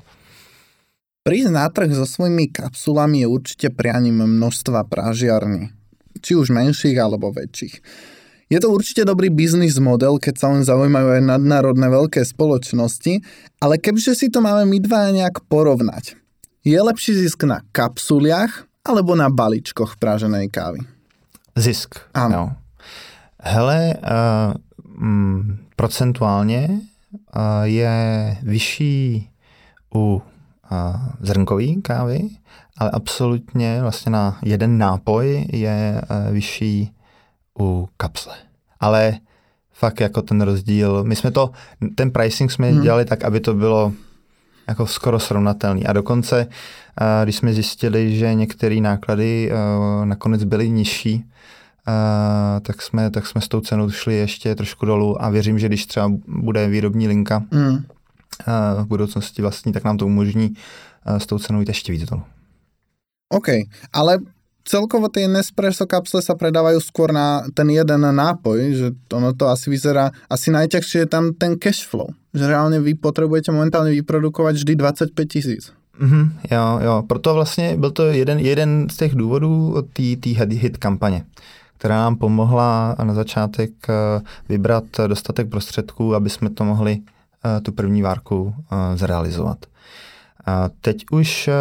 [1.21, 5.69] Prísť na trh so svojimi kapsulami je určite prianím množstva pražiarní,
[6.17, 7.77] či už menších alebo väčších.
[8.49, 13.21] Je to určite dobrý biznis model, keď sa len zaujímajú aj nadnárodné veľké spoločnosti,
[13.61, 16.17] ale kebyže si to máme my dva nejak porovnať,
[16.65, 20.81] je lepší zisk na kapsuliach alebo na balíčkoch praženej kávy?
[21.53, 22.33] Zisk, ano.
[22.33, 22.45] Jo.
[23.45, 24.57] Hele, uh,
[25.05, 27.93] mm, procentuálně uh, je
[28.41, 29.29] vyšší
[29.95, 30.21] u
[31.21, 32.29] zrnkový kávy,
[32.77, 36.91] ale absolutně vlastně na jeden nápoj je e, vyšší
[37.59, 38.33] u kapsle.
[38.79, 39.13] Ale
[39.73, 41.51] fakt jako ten rozdíl, my jsme to,
[41.95, 42.81] ten pricing jsme hmm.
[42.81, 43.93] dělali tak, aby to bylo
[44.67, 45.87] jako skoro srovnatelný.
[45.87, 49.55] A dokonce, e, když jsme zjistili, že některé náklady e,
[50.05, 51.25] nakonec byly nižší,
[52.61, 55.85] tak jsme, tak jsme s tou cenou šli ještě trošku dolů a věřím, že když
[55.85, 57.83] třeba bude výrobní linka, hmm
[58.81, 60.53] v budoucnosti vlastní, tak nám to umožní
[61.05, 62.23] s tou cenou jít ještě víc dolů.
[63.31, 63.47] OK,
[63.93, 64.19] ale
[64.63, 69.71] celkovo ty Nespresso kapsle sa predávajú skôr na ten jeden nápoj, že ono to asi
[69.71, 74.75] vyzerá, asi najťažšie je tam ten cash flow, že reálně vy potřebujete momentálně vyprodukovat vždy
[74.75, 75.73] 25 tisíc.
[76.01, 81.23] Mm-hmm, jo, jo, proto vlastně byl to jeden, jeden z těch důvodů té hit kampaně,
[81.77, 87.20] která nám pomohla na začátek eh, vybrat dostatek prostředků, aby jsme to mohli Eh,
[87.63, 89.57] tu první várku eh, zrealizovat.
[90.45, 91.53] A teď už eh,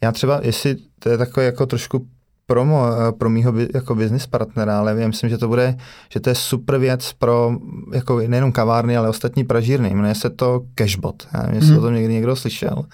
[0.00, 2.06] já třeba, jestli to je takové jako trošku
[2.46, 2.86] promo
[3.18, 5.76] pro mýho jako business partnera, ale já myslím, že to bude,
[6.08, 7.56] že to je super věc pro
[7.92, 9.90] jako nejenom kavárny, ale ostatní pražírny.
[9.90, 11.28] Jmenuje se to Cashbot.
[11.34, 11.78] Já nevím, jestli mm.
[11.78, 12.84] o tom někdy někdo slyšel,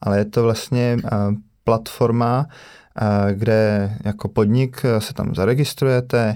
[0.00, 0.96] ale je to vlastně
[1.64, 2.46] platforma,
[3.32, 6.34] kde jako podnik se tam zaregistrujete,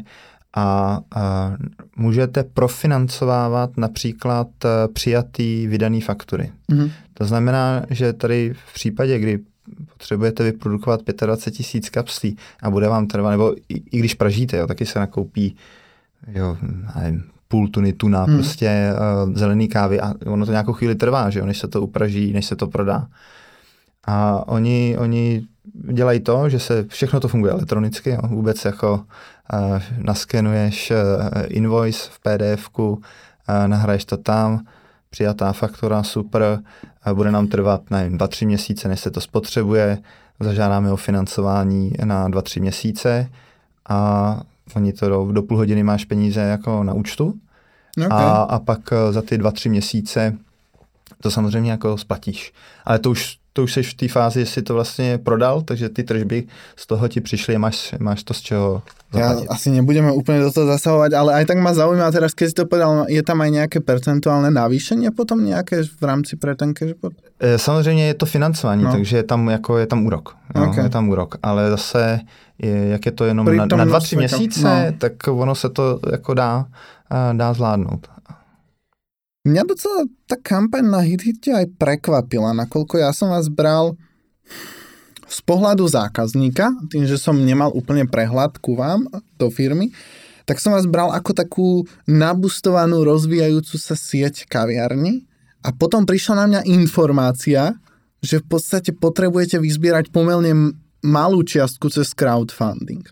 [0.57, 1.53] a, a
[1.97, 6.53] můžete profinancovávat například e, přijatý vydaný faktury.
[6.73, 6.91] Mm-hmm.
[7.15, 9.39] To znamená, že tady v případě, kdy
[9.93, 14.67] potřebujete vyprodukovat 25 tisíc kapslí a bude vám trvat, nebo i, i když pražíte, jo,
[14.67, 15.57] taky se nakoupí
[16.35, 16.57] jo,
[16.97, 18.37] nevím, půl tuny tuna, hmm.
[18.37, 18.93] prostě
[19.27, 22.33] uh, zelený kávy a ono to nějakou chvíli trvá, že jo, než se to upraží,
[22.33, 23.07] než se to prodá.
[24.05, 25.47] A oni, oni
[25.93, 28.21] dělají to, že se všechno to funguje elektronicky, jo.
[28.29, 29.05] vůbec jako
[29.53, 30.97] uh, naskenuješ uh,
[31.49, 32.99] invoice v pdf uh,
[33.67, 34.65] nahraješ to tam,
[35.11, 36.61] přijatá faktura, super,
[37.07, 39.99] uh, bude nám trvat, nevím, dva, tři měsíce, než se to spotřebuje,
[40.41, 43.31] zažádáme o financování na dva, tři měsíce
[43.89, 44.41] a
[44.77, 47.35] oni to do, do půl hodiny máš peníze jako na účtu
[47.97, 48.09] okay.
[48.11, 50.39] a, a pak za ty dva, tři měsíce
[51.23, 52.53] to samozřejmě jako splatíš.
[52.85, 56.03] Ale to už to už jsi v té fázi, jestli to vlastně prodal, takže ty
[56.03, 56.47] tržby
[56.77, 58.83] z toho ti přišly máš, máš to z čeho
[59.13, 59.45] zaplatit.
[59.45, 62.55] Ja asi nebudeme úplně do toho zasahovat, ale aj tak ma zaujíma teraz, keď si
[62.55, 67.19] to povedal, je tam aj nějaké percentuálne navýšení potom nějaké v rámci pre ten cashback?
[67.41, 68.93] E, samozřejmě je to financování, no.
[68.93, 70.37] takže je tam, jako je tam úrok.
[70.55, 70.85] No, okay.
[70.85, 72.21] Je tam úrok, ale zase,
[72.59, 74.99] je, jak je to jenom na, na dva, tři měsíce, no.
[74.99, 76.67] tak ono se to jako dá,
[77.33, 78.07] dá zvládnout.
[79.49, 83.97] Mňa docela tá kampaň na HitHite aj prekvapila, nakoľko ja som vás bral
[85.25, 89.09] z pohľadu zákazníka, tým, že som nemal úplne prehľad ku vám
[89.41, 89.89] do firmy,
[90.45, 91.69] tak som vás bral ako takú
[92.05, 95.25] nabustovanú, rozvíjajúcu sa sieť kaviarní.
[95.65, 97.77] A potom prišla na mňa informácia,
[98.21, 103.05] že v podstate potrebujete vyzbierať pomerne malú čiastku cez crowdfunding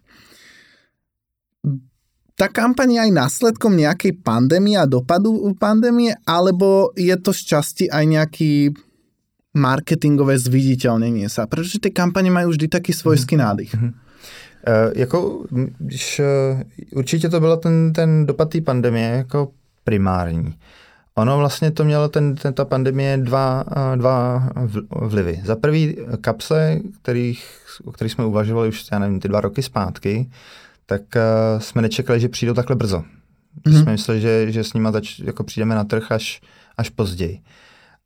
[2.36, 7.84] tá kampaň je aj následkom nejakej pandémie a dopadu pandémie, alebo je to z časti
[7.88, 8.76] aj nejaký
[9.56, 11.48] marketingové zviditeľnenie sa?
[11.48, 13.44] Protože ty kampaně mají vždy taký svojský mhm.
[13.44, 13.74] nádych.
[13.74, 13.92] Mm-hmm.
[14.66, 15.44] Uh, jako,
[15.78, 16.60] když, uh,
[16.98, 19.50] určitě to byl ten, ten dopad té pandemie jako
[19.84, 20.54] primární.
[21.14, 24.48] Ono vlastně to mělo ten, ten, ta pandemie dva, uh, dva
[24.90, 25.40] vlivy.
[25.44, 27.46] Za prvý kapse, kterých,
[27.84, 30.30] o kterých jsme uvažovali už, já nevím, ty dva roky zpátky,
[30.86, 33.04] tak uh, jsme nečekali, že přijdou takhle brzo.
[33.64, 33.82] Mm-hmm.
[33.82, 36.40] Jsme mysleli, že, že s nimi zač, jako přijdeme na trh až,
[36.78, 37.40] až později.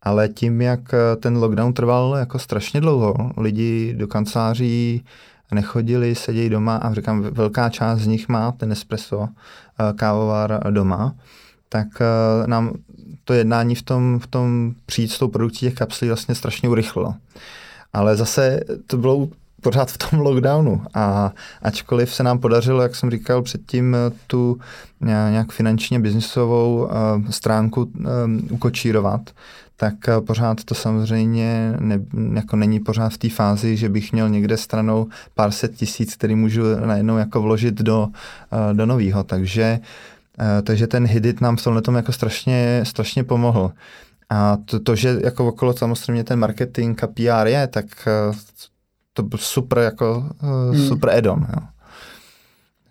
[0.02, 5.04] Ale tím, jak eh, ten lockdown trval jako strašně dlouho, lidi do kanceláří
[5.54, 11.14] nechodili, sedějí doma a říkám, velká část z nich má ten espresso eh, kávovar doma,
[11.68, 11.86] tak
[12.46, 12.72] nám
[13.24, 17.14] to jednání v tom, v tom přijít s tou produkcí těch kapslí vlastně strašně urychlilo.
[17.92, 19.28] Ale zase to bylo
[19.60, 21.32] pořád v tom lockdownu a
[21.62, 23.96] ačkoliv se nám podařilo, jak jsem říkal předtím,
[24.26, 24.60] tu
[25.00, 28.08] nějak finančně biznisovou eh, stránku eh,
[28.50, 29.20] ukočírovat,
[29.76, 32.00] tak eh, pořád to samozřejmě ne,
[32.34, 36.34] jako není pořád v té fázi, že bych měl někde stranou pár set tisíc, který
[36.34, 38.08] můžu najednou jako vložit do,
[38.72, 39.24] do nového.
[39.24, 39.80] Takže,
[40.62, 43.72] takže ten hidit nám v tomhle jako strašně, strašně pomohl.
[44.30, 48.08] A to, to, že jako okolo samozřejmě ten marketing a PR je, tak
[49.12, 51.46] to byl super jako uh, super add-on.
[51.48, 51.66] Jo.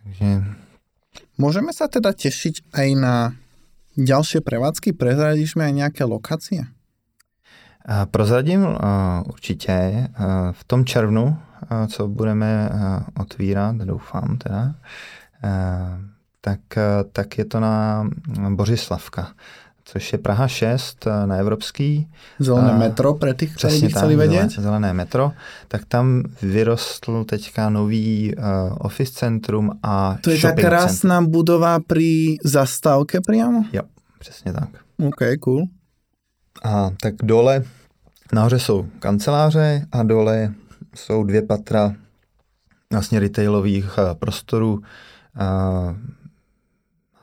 [0.04, 0.44] Takže...
[1.38, 3.34] Můžeme se teda těšit aj na
[3.98, 4.94] další prevádzky?
[4.94, 6.56] Prezradíš mi aj nějaké lokace?
[6.56, 6.64] Uh,
[8.12, 8.76] prozradím uh,
[9.26, 10.08] určitě.
[10.20, 12.70] Uh, v tom červnu, uh, co budeme
[13.20, 14.76] otvírat, doufám teda,
[16.42, 16.60] tak,
[17.12, 18.10] tak je to na
[18.50, 19.34] Bořislavka
[19.92, 22.08] což je Praha 6 eh, na Evropský.
[22.40, 24.52] Zelené metro, pro těch, kteří by chceli vědět.
[24.52, 25.32] Zelené metro,
[25.68, 28.44] tak tam vyrostl teďka nový uh,
[28.80, 31.32] office centrum a To je ta krásná centrum.
[31.32, 33.64] budova při zastávce přímo?
[33.74, 33.82] Jo,
[34.20, 34.70] přesně tak.
[35.08, 35.64] OK, cool.
[36.64, 37.64] A tak dole,
[38.34, 40.54] nahoře jsou kanceláře a dole
[40.96, 41.94] jsou dvě patra
[42.92, 44.82] vlastně retailových uh, prostorů.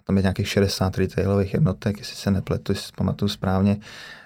[0.07, 3.77] Tam je nějakých 60 retailových jednotek, jestli se nepletu, jestli pamatuju správně.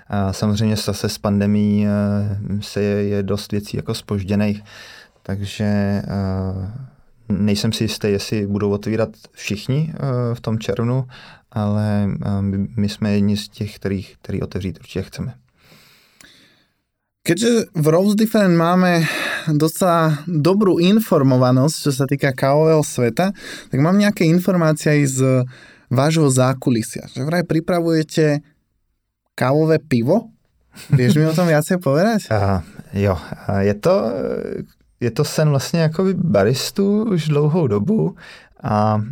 [0.08, 4.62] A samozřejmě zase s pandemí eh, se je, je dost věcí jako spožděných,
[5.22, 6.02] takže eh,
[7.28, 11.06] nejsem si jistý, jestli budou otvírat všichni eh, v tom červnu,
[11.52, 12.08] ale
[12.76, 15.34] my jsme jedni z těch, kterých, který otevřít určitě chceme.
[17.20, 19.04] Keďže v Rose Different máme
[19.52, 23.36] docela dobrú informovanosť, čo sa týka kávového sveta,
[23.68, 25.18] tak mám nejaké informácie aj z
[25.90, 27.10] vášho zákulisia.
[27.10, 28.40] Že vraj pripravujete
[29.34, 30.30] kávové pivo?
[30.94, 32.20] Vieš mi o tom viacej povedať?
[32.30, 32.62] Uh,
[32.94, 33.18] jo,
[33.58, 33.94] je to,
[35.00, 38.16] je to sen vlastně jako baristu už dlouhou dobu
[38.62, 39.02] a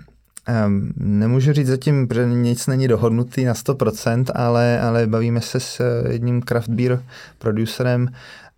[0.96, 6.42] Nemůžu říct zatím, že nic není dohodnutý na 100%, ale, ale bavíme se s jedním
[6.42, 7.02] craft beer
[7.38, 8.08] producerem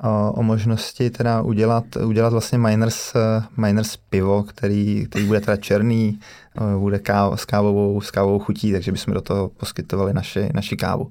[0.03, 3.13] o, o možnosti teda udělat, udělat vlastně miners,
[3.57, 6.21] miners pivo, který, který bude teda černý,
[6.79, 11.11] bude káv, s, kávovou, s kávovou chutí, takže bychom do toho poskytovali naši, naši kávu.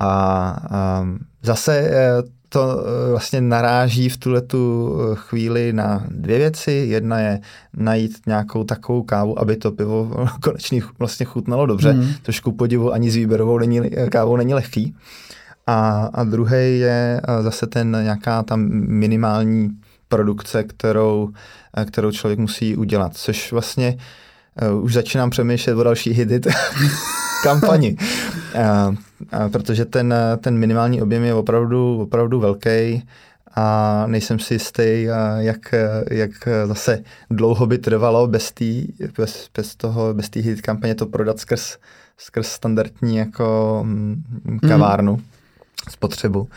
[0.00, 2.22] A um, zase e,
[2.52, 6.72] to eh, vlastně naráží v tuhle tu eh, chvíli na dvě věci.
[6.72, 7.40] Jedna je
[7.76, 12.08] najít nějakou takovou kávu, aby to pivo konečně vlastně chutnalo dobře, mm.
[12.22, 14.94] což ku podivu ani s výběrovou není, kávou není lehký.
[15.66, 19.70] A, a druhý je zase ten nějaká tam minimální
[20.08, 21.30] produkce, kterou,
[21.86, 23.96] kterou člověk musí udělat, což vlastně
[24.72, 26.40] uh, už začínám přemýšlet o další hity
[27.42, 27.96] kampani,
[28.54, 33.02] uh, uh, protože ten, ten minimální objem je opravdu, opravdu velký
[33.54, 35.02] a nejsem si jistý,
[35.38, 35.74] jak,
[36.10, 36.30] jak
[36.66, 38.86] zase dlouho by trvalo bez, tý,
[39.18, 41.78] bez, bez toho, bez té hit kampaně to prodat skrz,
[42.18, 45.22] skrz standardní jako mm, kavárnu, mm.
[45.90, 46.48] Spotřebu.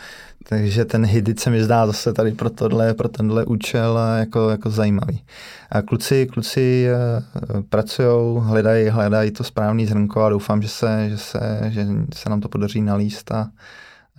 [0.48, 4.70] Takže ten hidit se mi zdá zase tady pro, tohle, pro tenhle účel jako, jako
[4.70, 5.24] zajímavý.
[5.70, 11.18] A kluci, kluci uh, pracují, hledají, hledají to správný zrnko a doufám, že se, že
[11.18, 13.50] se, že se nám to podaří nalíst a,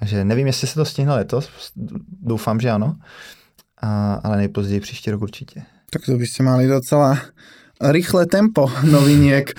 [0.01, 1.49] a že nevím, jestli se to stihne letos,
[2.21, 2.95] doufám, že ano,
[3.81, 5.63] a, ale nejpozději příští rok určitě.
[5.89, 7.17] Tak to byste mali docela
[7.81, 9.53] rychlé tempo noviniek.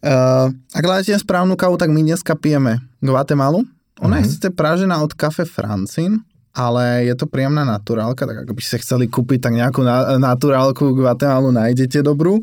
[0.00, 3.68] Uh, ak hľadáte správnu kávu, tak my dneska pijeme Guatemalu,
[4.00, 4.26] Ona mm-hmm.
[4.26, 6.24] je sice pražená od kafe Francin,
[6.56, 10.96] ale je to príjemná naturálka, tak ak by ste chceli kúpiť, tak nejakú na, naturálku
[10.96, 12.42] Guatemalu nájdete dobrú.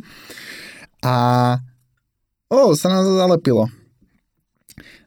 [1.04, 1.16] A
[2.48, 3.68] o, sa nás zalepilo.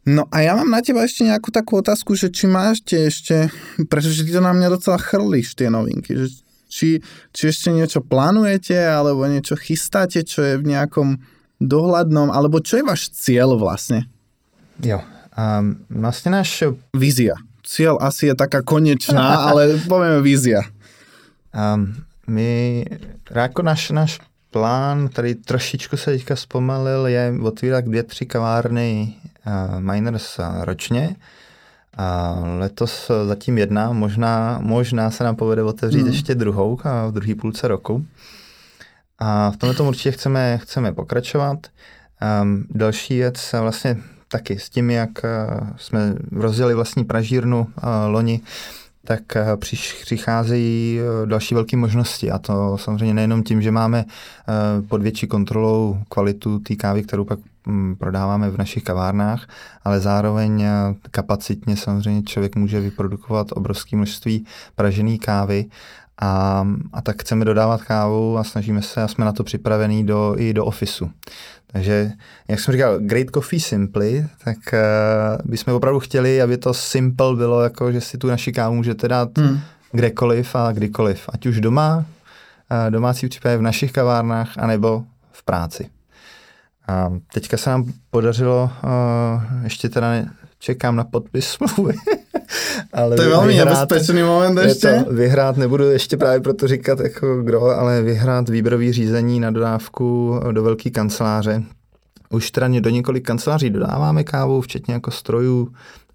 [0.04, 3.52] No a ja mám na teba ešte nejakú takú otázku, že či máte ešte,
[3.92, 6.26] pretože ty to na mňa docela chrlíš, tie novinky, že
[6.70, 6.88] či,
[7.34, 11.20] či ešte niečo plánujete, alebo niečo chystáte, čo je v nejakom
[11.60, 14.08] dohľadnom, alebo čo je váš cieľ vlastne?
[14.80, 15.04] Jo,
[15.40, 16.64] Um, vlastně náš...
[16.96, 17.34] Vízia.
[17.62, 20.60] Cíl asi je taká konečná, ale povieme vízia.
[21.74, 21.94] Um,
[22.26, 22.84] my,
[23.30, 24.18] jako náš, náš
[24.50, 29.14] plán, tady trošičku se teďka zpomalil, je otvírat dvě, tři kavárny
[29.46, 31.16] uh, miners ročně.
[31.96, 36.10] A letos zatím jedna, možná, možná se nám povede otevřít hmm.
[36.10, 38.06] ještě druhou a v druhé půlce roku.
[39.18, 41.66] A v tomhle tom určitě chceme, chceme pokračovat.
[42.42, 43.96] Um, další věc, vlastně
[44.30, 48.40] taky s tím, jak eh, jsme rozjeli vlastní pražírnu eh, loni,
[49.04, 49.56] tak eh,
[50.04, 54.04] přicházejí další velké možnosti a to samozřejmě nejenom tím, že máme
[54.88, 59.48] pod větší kontrolou kvalitu té kávy, kterou pak mm, prodáváme v našich kavárnách,
[59.84, 60.64] ale zároveň
[61.10, 64.44] kapacitně samozřejmě člověk může vyprodukovat obrovské množství
[64.76, 65.66] pražené kávy
[66.20, 70.34] a, a tak chceme dodávat kávu a snažíme se a jsme na to připravení do,
[70.38, 71.10] i do ofisu.
[71.72, 72.12] Takže,
[72.48, 77.62] jak jsem říkal, Great Coffee Simply, tak uh, bychom opravdu chtěli, aby to simple bylo,
[77.62, 79.60] jako že si tu naši kávu můžete dát hmm.
[79.92, 81.28] kdekoliv a kdykoliv.
[81.32, 85.90] Ať už doma, uh, domácí případě v našich kavárnách, anebo v práci.
[86.88, 91.94] A teďka se nám podařilo, uh, ještě teda ne, čekám na podpis smlouvy.
[92.92, 95.04] ale to je velmi nebezpečný moment ještě.
[95.06, 100.34] To, vyhrát nebudu ještě právě proto říkat jako kdo, ale vyhrát výběrový řízení na dodávku
[100.52, 101.62] do velké kanceláře.
[102.30, 105.68] Už teda do několik kanceláří dodáváme kávu, včetně jako strojů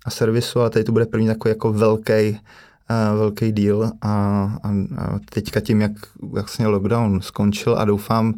[0.06, 2.40] a servisu, ale tady to bude první takový jako velký
[2.90, 4.10] uh, velký díl a,
[4.64, 8.34] a, a teďka tím, jak vlastně lockdown skončil a doufám,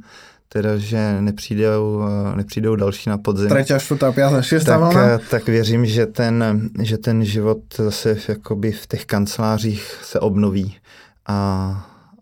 [0.50, 2.04] teda, že nepřijdou,
[2.36, 3.50] nepřijdou další na podzim.
[3.50, 5.20] Třetí, čtvrtá, pátá, šestá tak, vlna?
[5.30, 10.76] tak věřím, že ten, že ten život zase jakoby v těch kancelářích se obnoví
[11.26, 11.36] a,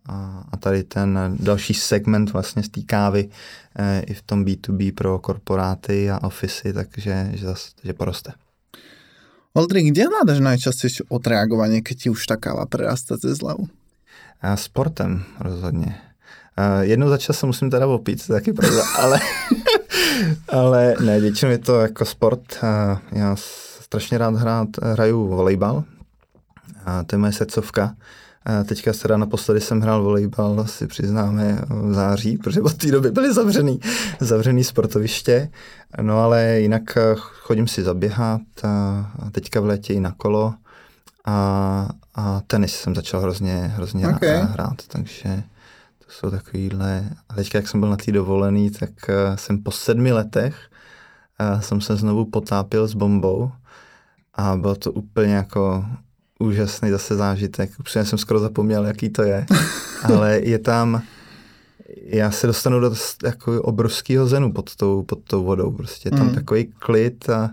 [0.09, 3.29] a, a tady ten další segment vlastně z té kávy
[3.75, 8.31] e, i v tom B2B pro korporáty a ofisy, takže že, zase, že poroste.
[9.55, 13.71] Oldřich, kde hľadaš najčastejšie odreagovanie, keď ti už ta káva prerastá cez hlavu?
[14.43, 15.95] A sportem rozhodně.
[16.57, 19.19] Uh, jednou za čas se musím teda opít, to je taky pravda, ale,
[20.47, 22.41] ale ne, většinou je to jako sport.
[22.63, 23.35] Uh, já
[23.81, 25.83] strašně rád hrát, hraju volejbal,
[26.85, 27.95] a to je moje srdcovka.
[28.45, 32.91] A teďka se rád naposledy jsem hrál volejbal, si přiznáme, v září, protože od té
[32.91, 33.79] doby byly zavřený,
[34.19, 35.49] zavřený sportoviště.
[36.01, 40.53] No ale jinak chodím si zaběhat a teďka v létě i na kolo.
[41.25, 44.41] A, a tenis jsem začal hrozně, hrozně okay.
[44.41, 45.43] hrát, takže
[46.05, 47.09] to jsou takovýhle.
[47.29, 50.55] A teďka, jak jsem byl na té dovolený, tak uh, jsem po sedmi letech
[51.53, 53.51] uh, jsem se znovu potápil s bombou
[54.33, 55.85] a bylo to úplně jako
[56.39, 57.71] úžasný zase zážitek.
[57.79, 59.45] Úplně jsem skoro zapomněl, jaký to je.
[60.03, 61.01] Ale je tam,
[62.05, 65.71] já se dostanu do jako obrovského zenu pod tou, pod tou vodou.
[65.71, 66.35] Prostě je tam mm.
[66.35, 67.51] takový klid a,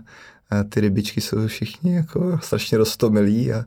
[0.49, 3.65] a ty rybičky jsou všichni jako strašně roztomilí a,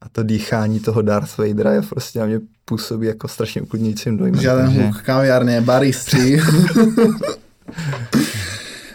[0.00, 4.40] a to dýchání toho Darth Vadera je prostě na mě působí jako strašně uklidňujícím dojmem.
[4.40, 4.82] Žiaden takže...
[4.82, 6.36] hluk kaviárne, baristri.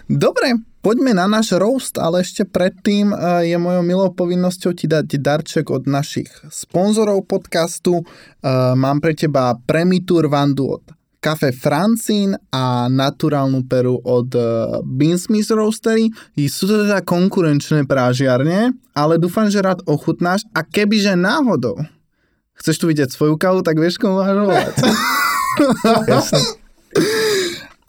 [0.10, 5.18] Dobre, poďme na náš roast, ale ešte predtým eh, je mojou milou povinnosťou ti dať
[5.18, 8.06] darček od našich sponzorov podcastu.
[8.06, 10.84] Eh, mám pre teba Premitur Vandu od
[11.24, 14.44] kafe Francín a naturálnu peru od uh,
[14.84, 16.12] Beansmith Roastery.
[16.52, 21.80] Sú to teda konkurenčné prážiarne, ale dúfam, že rád ochutnáš a kebyže náhodou
[22.60, 24.76] Chceš tu vidieť svoju kávu, tak vieš, komu máš volať.
[26.12, 26.42] Jasne.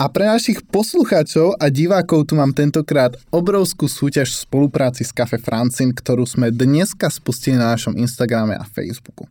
[0.04, 5.40] A pre našich poslucháčov a divákov tu mám tentokrát obrovskú súťaž v spolupráci s Cafe
[5.40, 9.24] Francin, ktorú sme dneska spustili na našom Instagrame a Facebooku.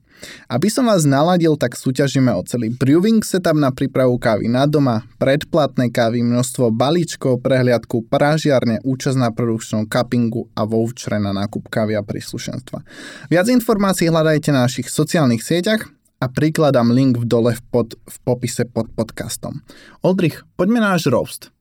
[0.50, 5.06] Aby som vás naladil, tak súťažíme o celý brewing setup na prípravu kávy na doma,
[5.22, 11.94] predplatné kávy, množstvo balíčkov, prehliadku, pražiarne, účasť na produkčnom cuppingu a vouchere na nákup kávy
[11.94, 12.82] a príslušenstva.
[13.30, 15.86] Viac informácií hľadajte na našich sociálnych sieťach
[16.24, 19.60] a prikladám link v dole v, pod, v popise pod podcastom.
[20.00, 21.52] Oldrich, poďme na náš roast.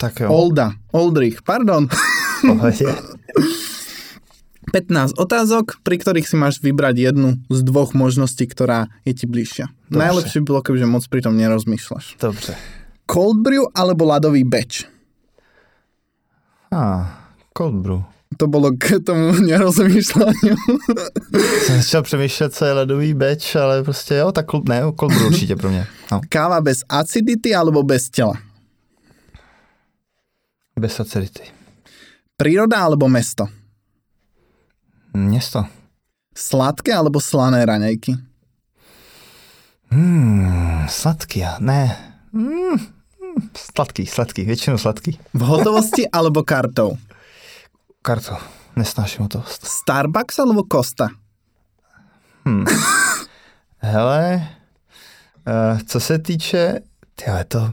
[0.00, 0.32] Tak jo.
[0.32, 1.84] Olda, Oldrich, pardon.
[2.46, 2.88] Pohledě.
[4.72, 9.70] 15 otázok, pri ktorých si máš vybrať jednu z dvoch možností, ktorá je ti bližšia.
[9.88, 10.00] Dobře.
[10.00, 12.18] Najlepšie by bolo, kebyže moc pri tom nerozmýšľaš.
[12.18, 12.52] Dobře.
[13.06, 14.90] Cold brew alebo ľadový batch?
[16.74, 17.02] A, ah,
[17.54, 18.02] cold brew.
[18.34, 20.54] To bolo k tomu nerozmýšľaniu.
[21.62, 25.56] Jsem začal přemýšlet, co je ledový batch, ale prostě jo, tak cold, ne, brew určitě
[25.56, 25.86] pro mě.
[26.12, 26.20] No.
[26.28, 28.34] Káva bez acidity alebo bez tela?
[30.78, 31.42] Bez acidity.
[32.36, 33.46] Príroda alebo mesto?
[35.14, 35.64] Město.
[36.36, 38.16] Sladké alebo slané raňajky?
[39.90, 41.96] Hmm, sladký, ne.
[42.34, 45.18] Hmm, hmm, sladký, sladký, většinou sladký.
[45.34, 46.98] V hotovosti alebo kartou?
[48.06, 48.36] Karto,
[48.76, 49.66] nesnáším hotovost.
[49.66, 51.08] Starbucks alebo Costa?
[53.78, 54.48] Hele,
[55.48, 56.80] uh, co se týče,
[57.14, 57.72] tyhle to,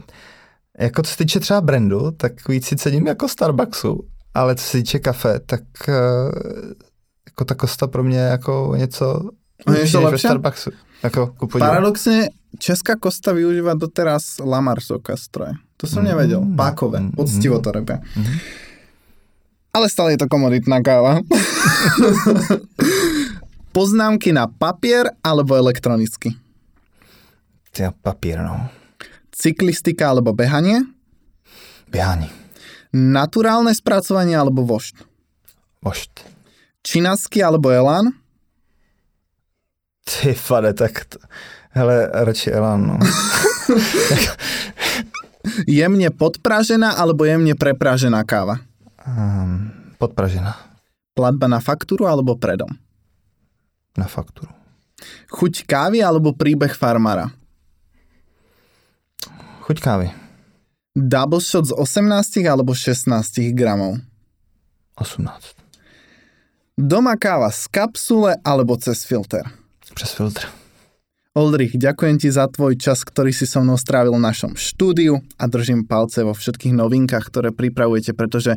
[0.78, 4.00] jako co se týče třeba brandu, tak víc si cením jako Starbucksu,
[4.34, 5.94] ale co se týče kafe, tak uh,
[7.26, 9.30] jako ta Costa pro mě jako něco
[9.68, 10.18] je lepší to než ve?
[10.18, 10.70] Starbucksu.
[11.02, 11.34] Jako.
[11.58, 12.28] Paradoxne,
[12.58, 15.52] Česká Kosta využíva doteraz Lamarsovka stroje.
[15.76, 16.08] To som Mm.
[16.08, 16.46] nevedel.
[16.56, 17.00] Pákové.
[17.00, 17.10] Mm.
[17.12, 17.98] Poctivo to robia.
[18.16, 18.38] Mhm.
[19.74, 21.18] Ale stále je to komoditná káva.
[23.76, 26.30] Poznámky na papier alebo elektronicky?
[27.74, 28.70] Ty papír, no.
[29.34, 30.86] Cyklistika alebo behanie?
[31.90, 32.30] Běhání.
[32.94, 35.02] Naturálne spracovanie alebo vošt?
[35.82, 36.22] Vošt.
[36.86, 38.14] Činasky alebo elán?
[40.06, 41.18] Ty fade, tak to,
[41.74, 42.96] hele, radši Elan, no.
[45.66, 48.62] Jemne podpražená alebo jemne prepražená káva?
[49.06, 50.56] Um, podpražená
[51.14, 52.68] Platba na faktúru alebo predom?
[53.94, 54.50] na fakturu.
[55.30, 57.30] Chuť kávy alebo príbeh farmára?
[59.66, 60.08] Chuť kávy.
[60.94, 63.98] Double shot z 18 alebo 16 gramov?
[64.98, 65.58] 18.
[66.78, 69.46] Doma káva z kapsule alebo cez filter?
[69.94, 70.46] Přes filtr.
[71.34, 75.50] Oldrich, ďakujem ti za tvoj čas, ktorý si so mnou strávil v našom štúdiu a
[75.50, 78.54] držím palce vo všetkých novinkách, ktoré pripravujete, pretože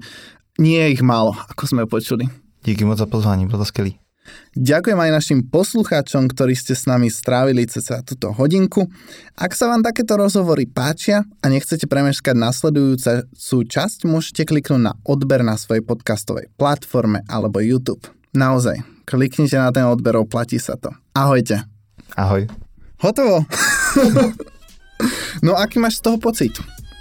[0.62, 2.30] nie je ich málo, ako sme počuli.
[2.62, 3.98] Díky moc za pozvání, bylo to skvělý.
[4.54, 8.86] Ďakujem aj našim poslucháčom, ktorí ste s nami strávili cca túto hodinku.
[9.34, 15.42] Ak sa vám takéto rozhovory páčia a nechcete premeškať nasledujúcu časť, môžete kliknúť na odber
[15.42, 18.06] na svojej podcastovej platforme alebo YouTube.
[18.38, 20.94] Naozaj, kliknite na ten odber, oplatí sa to.
[21.18, 21.66] Ahojte.
[22.14, 22.67] Ahoj.
[23.00, 23.46] Hotovo.
[25.44, 26.52] no aký máš z toho pocit?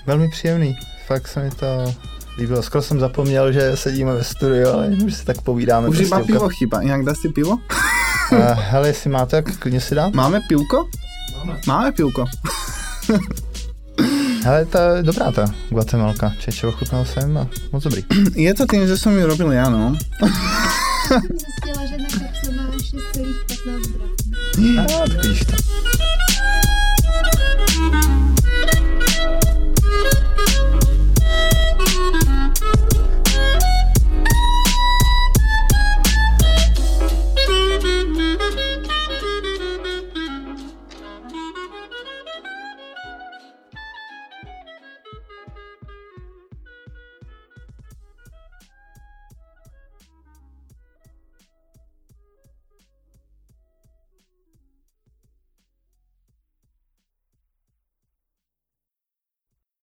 [0.06, 0.76] Velmi příjemný.
[1.06, 1.94] Fakt se mi to
[2.38, 2.62] líbilo.
[2.62, 5.88] Skoro jsem zapomněl, že sedíme ve studiu, ale jenom, že si tak povídáme.
[5.88, 6.80] Už prostě iba pivo chyba.
[6.80, 7.50] Inak dá si pivo?
[7.50, 10.12] Uh, hele, jestli máte, tak klidně si dám.
[10.14, 10.88] Máme pivko?
[11.38, 11.60] Máme.
[11.66, 12.24] Máme pivko.
[14.44, 16.32] Hele, ta je dobrá ta Guatemalka.
[16.38, 18.04] Čeče, ochutnal jsem a moc dobrý.
[18.34, 19.96] Je to tým, že som ju robil ja, no.
[21.10, 24.15] Zjistila, že na kapsle má 6,5
[24.58, 25.54] Отлично.